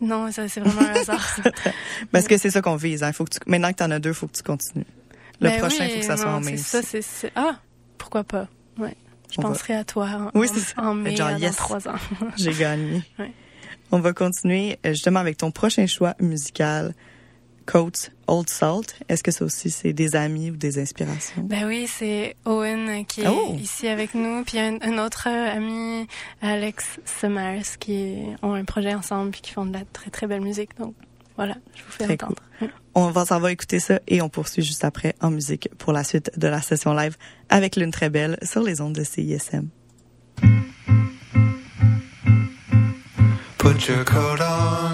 Non, 0.00 0.30
ça 0.30 0.46
c'est 0.48 0.60
vraiment 0.60 0.82
un 0.82 1.00
hasard. 1.00 1.36
Parce 2.12 2.26
que 2.28 2.36
c'est 2.38 2.50
ça 2.50 2.60
qu'on 2.60 2.76
vise. 2.76 3.02
Hein. 3.02 3.12
Faut 3.12 3.24
que 3.24 3.30
tu, 3.30 3.38
maintenant 3.46 3.70
que 3.72 3.76
tu 3.78 3.82
en 3.82 3.90
as 3.90 3.98
deux, 3.98 4.10
il 4.10 4.14
faut 4.14 4.26
que 4.26 4.36
tu 4.36 4.42
continues. 4.42 4.84
Le 5.40 5.48
Ben 5.48 5.58
prochain, 5.58 5.84
il 5.84 5.86
oui, 5.86 5.92
faut 5.94 6.00
que 6.00 6.06
ça 6.06 6.16
soit 6.16 6.32
en 6.32 6.40
mai. 6.40 6.56
Ça, 6.56 6.82
c'est- 6.82 7.32
ah, 7.34 7.58
pourquoi 7.98 8.24
pas? 8.24 8.48
Ouais. 8.78 8.94
Je 9.30 9.38
On 9.38 9.42
va- 9.42 9.48
penserai 9.48 9.74
à 9.74 9.84
toi 9.84 10.06
en, 10.34 10.38
Oui, 10.38 10.48
en- 10.50 10.54
c'est 10.54 10.60
ça. 10.60 10.82
en 10.82 10.94
mai 10.94 11.16
Genre, 11.16 11.30
dans 11.30 11.36
yes. 11.38 11.56
trois 11.56 11.88
ans. 11.88 11.94
J'ai 12.36 12.52
gagné. 12.54 13.02
Ouais. 13.18 13.32
On 13.92 14.00
va 14.00 14.12
continuer 14.12 14.78
euh, 14.84 14.90
justement 14.90 15.20
avec 15.20 15.36
ton 15.36 15.50
prochain 15.52 15.86
choix 15.86 16.14
musical, 16.20 16.92
Coats 17.66 18.10
Old 18.26 18.48
Salt. 18.48 18.96
Est-ce 19.08 19.22
que 19.22 19.30
ça 19.30 19.44
aussi, 19.44 19.70
c'est 19.70 19.92
des 19.92 20.16
amis 20.16 20.50
ou 20.50 20.56
des 20.56 20.78
inspirations? 20.80 21.42
Ben 21.42 21.66
oui, 21.66 21.86
c'est 21.88 22.36
Owen 22.44 23.04
qui 23.06 23.20
est 23.22 23.28
Oh! 23.28 23.56
ici 23.60 23.86
avec 23.88 24.14
nous, 24.14 24.42
puis 24.44 24.58
un, 24.58 24.78
un 24.82 24.98
autre 25.04 25.28
euh, 25.30 25.56
ami, 25.56 26.06
Alex 26.42 26.98
Summers, 27.04 27.78
qui 27.78 28.22
ont 28.42 28.54
un 28.54 28.64
projet 28.64 28.94
ensemble 28.94 29.30
puis 29.30 29.40
qui 29.40 29.52
font 29.52 29.66
de 29.66 29.72
la 29.72 29.84
très 29.92 30.10
très 30.10 30.26
belle 30.26 30.40
musique. 30.42 30.76
Donc 30.78 30.94
voilà, 31.36 31.54
je 31.74 31.82
vous 31.82 31.90
fais 31.90 32.04
Très 32.04 32.14
entendre. 32.14 32.42
On 32.94 33.10
va 33.10 33.26
s'en 33.26 33.40
va 33.40 33.52
écouter 33.52 33.78
ça 33.78 34.00
et 34.08 34.22
on 34.22 34.28
poursuit 34.28 34.62
juste 34.62 34.84
après 34.84 35.14
en 35.20 35.30
musique 35.30 35.68
pour 35.76 35.92
la 35.92 36.02
suite 36.02 36.30
de 36.38 36.48
la 36.48 36.62
session 36.62 36.94
live 36.94 37.16
avec 37.50 37.76
l'une 37.76 37.90
très 37.90 38.08
belle 38.08 38.38
sur 38.42 38.62
les 38.62 38.80
ondes 38.80 38.94
de 38.94 39.04
CISM. 39.04 39.68
Put 43.58 43.88
your 43.88 44.04
coat 44.04 44.40
on. 44.40 44.85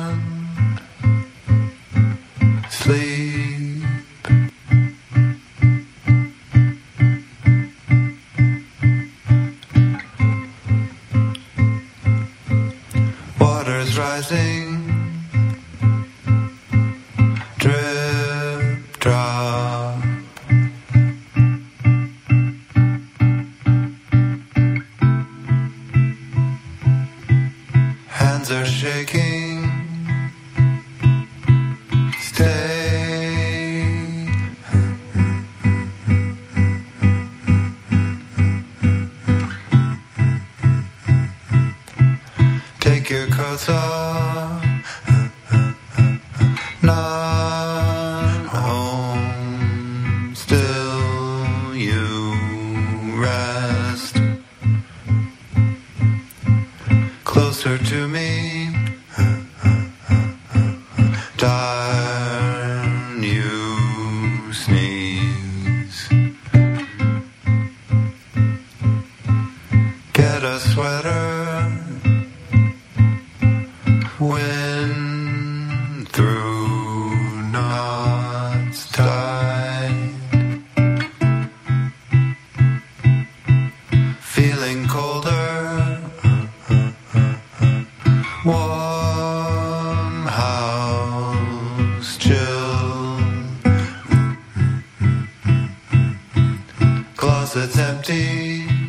It's 97.44 97.76
empty. 97.76 98.81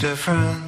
Different 0.00 0.59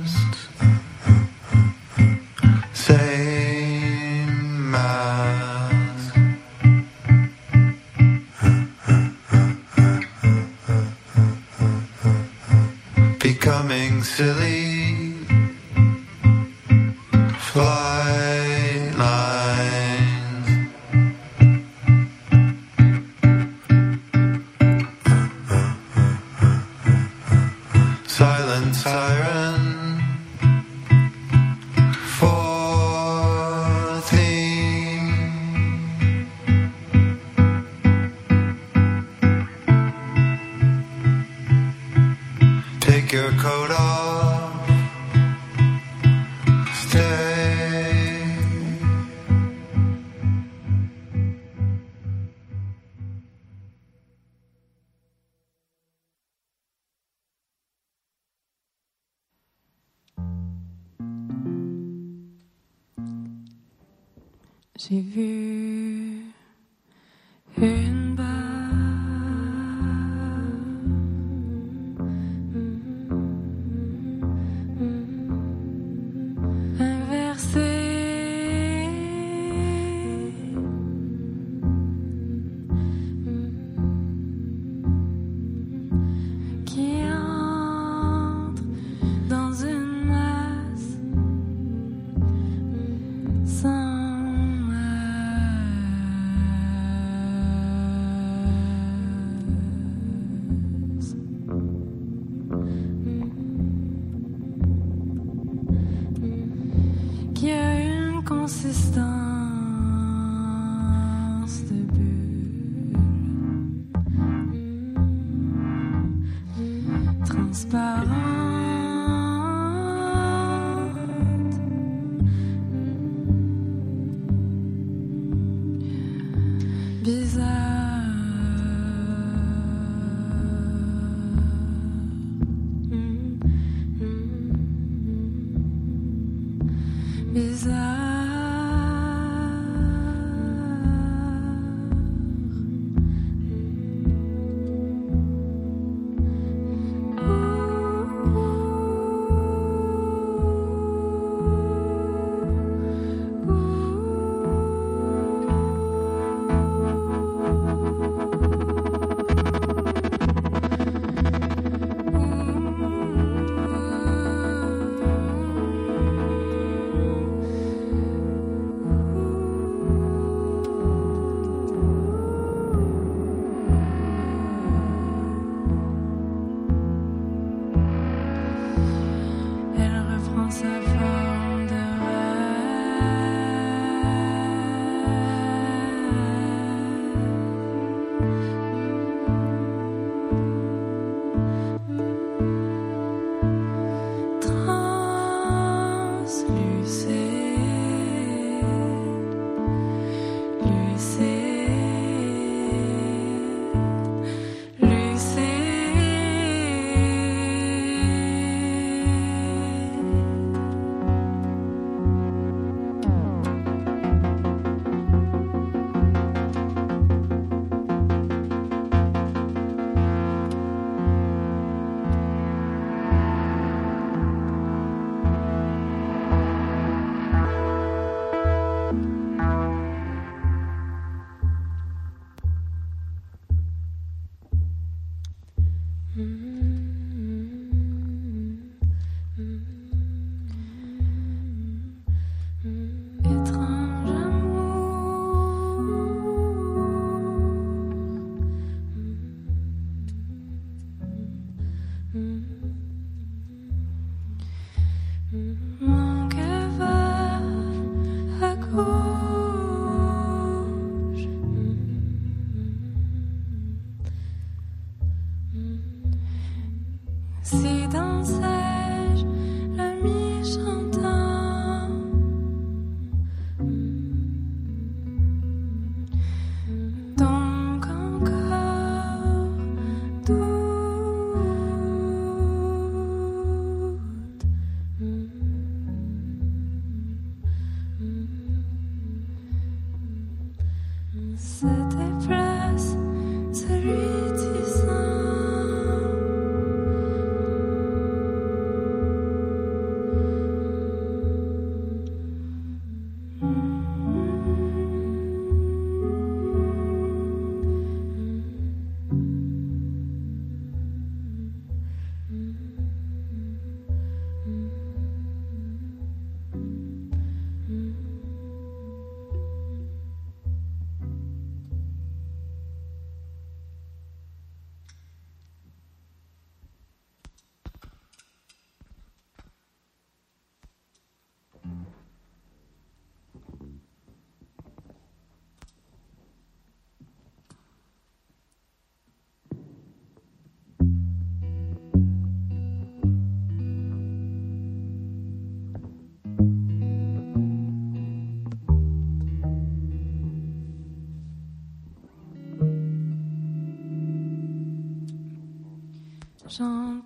上。 356.53 357.02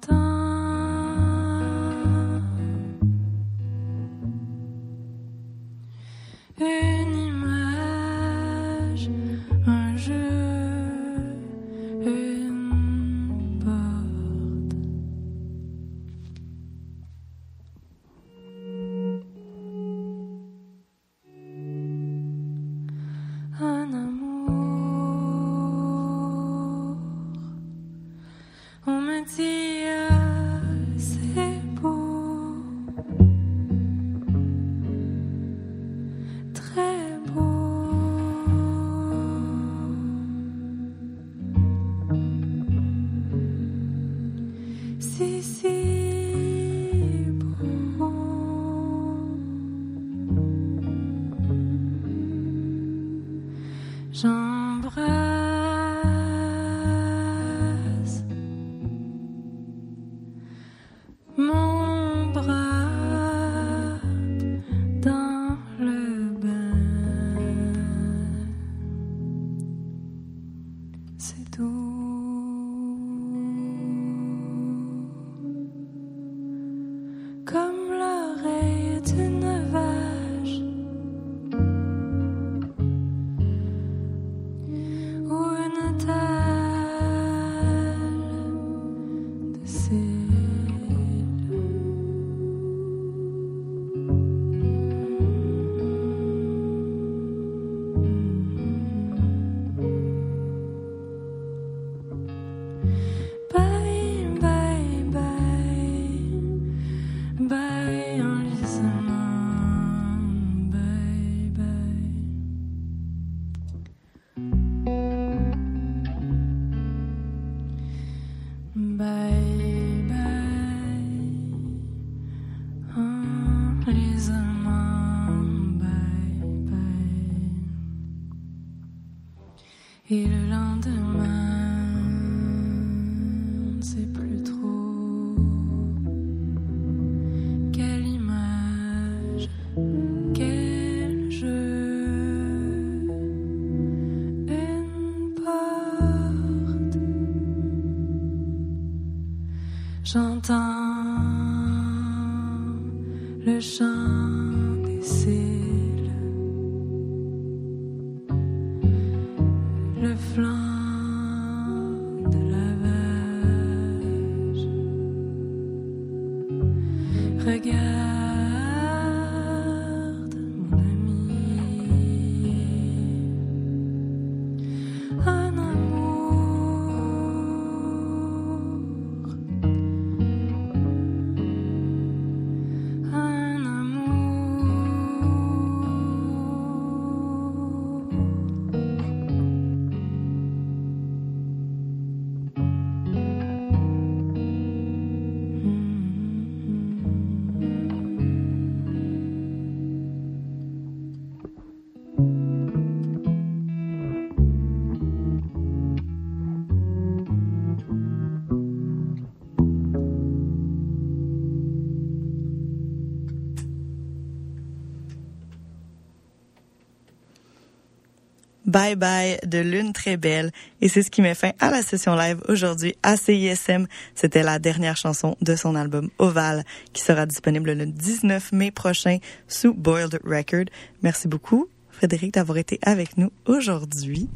Bye 218.76 218.94
Bye 218.94 219.38
de 219.46 219.56
Lune 219.58 219.94
très 219.94 220.18
belle. 220.18 220.52
Et 220.82 220.90
c'est 220.90 221.00
ce 221.02 221.10
qui 221.10 221.22
met 221.22 221.34
fin 221.34 221.52
à 221.60 221.70
la 221.70 221.80
session 221.80 222.14
live 222.14 222.42
aujourd'hui 222.46 222.94
à 223.02 223.16
CISM. 223.16 223.86
C'était 224.14 224.42
la 224.42 224.58
dernière 224.58 224.98
chanson 224.98 225.34
de 225.40 225.56
son 225.56 225.74
album 225.74 226.10
Oval 226.18 226.62
qui 226.92 227.00
sera 227.00 227.24
disponible 227.24 227.72
le 227.72 227.86
19 227.86 228.52
mai 228.52 228.70
prochain 228.70 229.16
sous 229.48 229.72
Boiled 229.72 230.20
Record. 230.24 230.66
Merci 231.00 231.26
beaucoup, 231.26 231.70
Frédéric, 231.88 232.34
d'avoir 232.34 232.58
été 232.58 232.78
avec 232.82 233.16
nous 233.16 233.30
aujourd'hui. 233.46 234.28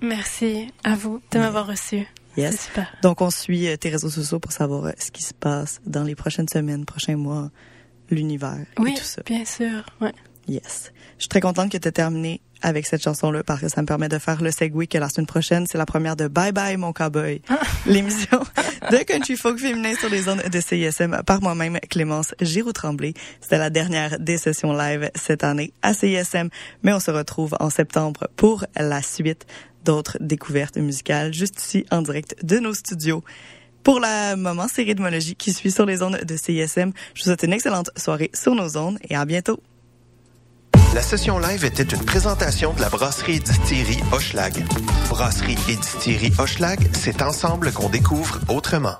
Merci 0.00 0.68
à 0.84 0.94
vous 0.94 1.20
de 1.32 1.40
m'avoir 1.40 1.66
reçu. 1.66 2.06
Yes. 2.36 2.66
Super. 2.66 2.86
Donc, 3.02 3.20
on 3.20 3.30
suit 3.30 3.66
euh, 3.66 3.76
tes 3.76 3.88
réseaux 3.88 4.10
sociaux 4.10 4.38
pour 4.38 4.52
savoir 4.52 4.84
euh, 4.86 4.90
ce 4.96 5.10
qui 5.10 5.24
se 5.24 5.34
passe 5.34 5.80
dans 5.86 6.04
les 6.04 6.14
prochaines 6.14 6.48
semaines, 6.48 6.84
prochains 6.84 7.16
mois, 7.16 7.50
l'univers 8.10 8.64
Oui, 8.78 8.92
et 8.92 8.94
tout 8.94 9.02
ça. 9.02 9.22
bien 9.26 9.44
sûr. 9.44 9.84
Ouais. 10.00 10.12
Yes. 10.48 10.92
Je 11.18 11.22
suis 11.22 11.28
très 11.28 11.40
contente 11.40 11.70
que 11.70 11.78
tu 11.78 11.88
aies 11.88 11.92
terminé 11.92 12.40
avec 12.62 12.86
cette 12.86 13.02
chanson-là 13.02 13.42
parce 13.42 13.60
que 13.60 13.68
ça 13.68 13.82
me 13.82 13.86
permet 13.86 14.08
de 14.08 14.18
faire 14.18 14.40
le 14.40 14.50
segue 14.50 14.86
que 14.86 14.98
la 14.98 15.08
semaine 15.08 15.26
prochaine, 15.26 15.66
c'est 15.66 15.78
la 15.78 15.86
première 15.86 16.16
de 16.16 16.28
Bye 16.28 16.52
Bye 16.52 16.76
Mon 16.76 16.92
Cowboy, 16.92 17.42
l'émission 17.86 18.40
de 18.90 18.96
Country 18.98 19.36
Folk 19.36 19.58
féminin 19.58 19.94
sur 19.94 20.08
les 20.08 20.28
ondes 20.28 20.42
de 20.42 20.60
CISM 20.60 21.22
par 21.26 21.42
moi-même, 21.42 21.78
Clémence 21.90 22.34
Giroux-Tremblay. 22.40 23.14
C'était 23.40 23.58
la 23.58 23.70
dernière 23.70 24.18
des 24.18 24.38
sessions 24.38 24.72
live 24.72 25.10
cette 25.14 25.44
année 25.44 25.72
à 25.82 25.92
CISM, 25.92 26.48
mais 26.82 26.92
on 26.92 27.00
se 27.00 27.10
retrouve 27.10 27.56
en 27.60 27.70
septembre 27.70 28.28
pour 28.36 28.64
la 28.76 29.02
suite 29.02 29.46
d'autres 29.84 30.16
découvertes 30.20 30.76
musicales 30.76 31.34
juste 31.34 31.60
ici 31.60 31.84
en 31.90 32.02
direct 32.02 32.36
de 32.44 32.58
nos 32.58 32.74
studios. 32.74 33.24
Pour 33.82 33.98
la 33.98 34.36
moment, 34.36 34.66
c'est 34.72 34.84
rythmologie 34.84 35.34
qui 35.34 35.52
suit 35.52 35.72
sur 35.72 35.86
les 35.86 36.02
ondes 36.02 36.20
de 36.22 36.36
CISM. 36.36 36.92
Je 37.14 37.22
vous 37.22 37.24
souhaite 37.24 37.42
une 37.42 37.52
excellente 37.52 37.90
soirée 37.96 38.30
sur 38.32 38.54
nos 38.54 38.76
ondes 38.76 38.98
et 39.08 39.16
à 39.16 39.24
bientôt. 39.24 39.60
La 40.94 41.00
session 41.00 41.38
live 41.38 41.64
était 41.64 41.84
une 41.84 42.04
présentation 42.04 42.74
de 42.74 42.82
la 42.82 42.90
brasserie 42.90 43.40
distillerie 43.40 44.00
Hochelag. 44.12 44.62
Brasserie 45.08 45.56
et 45.70 45.76
distillerie 45.76 46.32
c'est 46.92 47.22
ensemble 47.22 47.72
qu'on 47.72 47.88
découvre 47.88 48.38
autrement. 48.48 48.96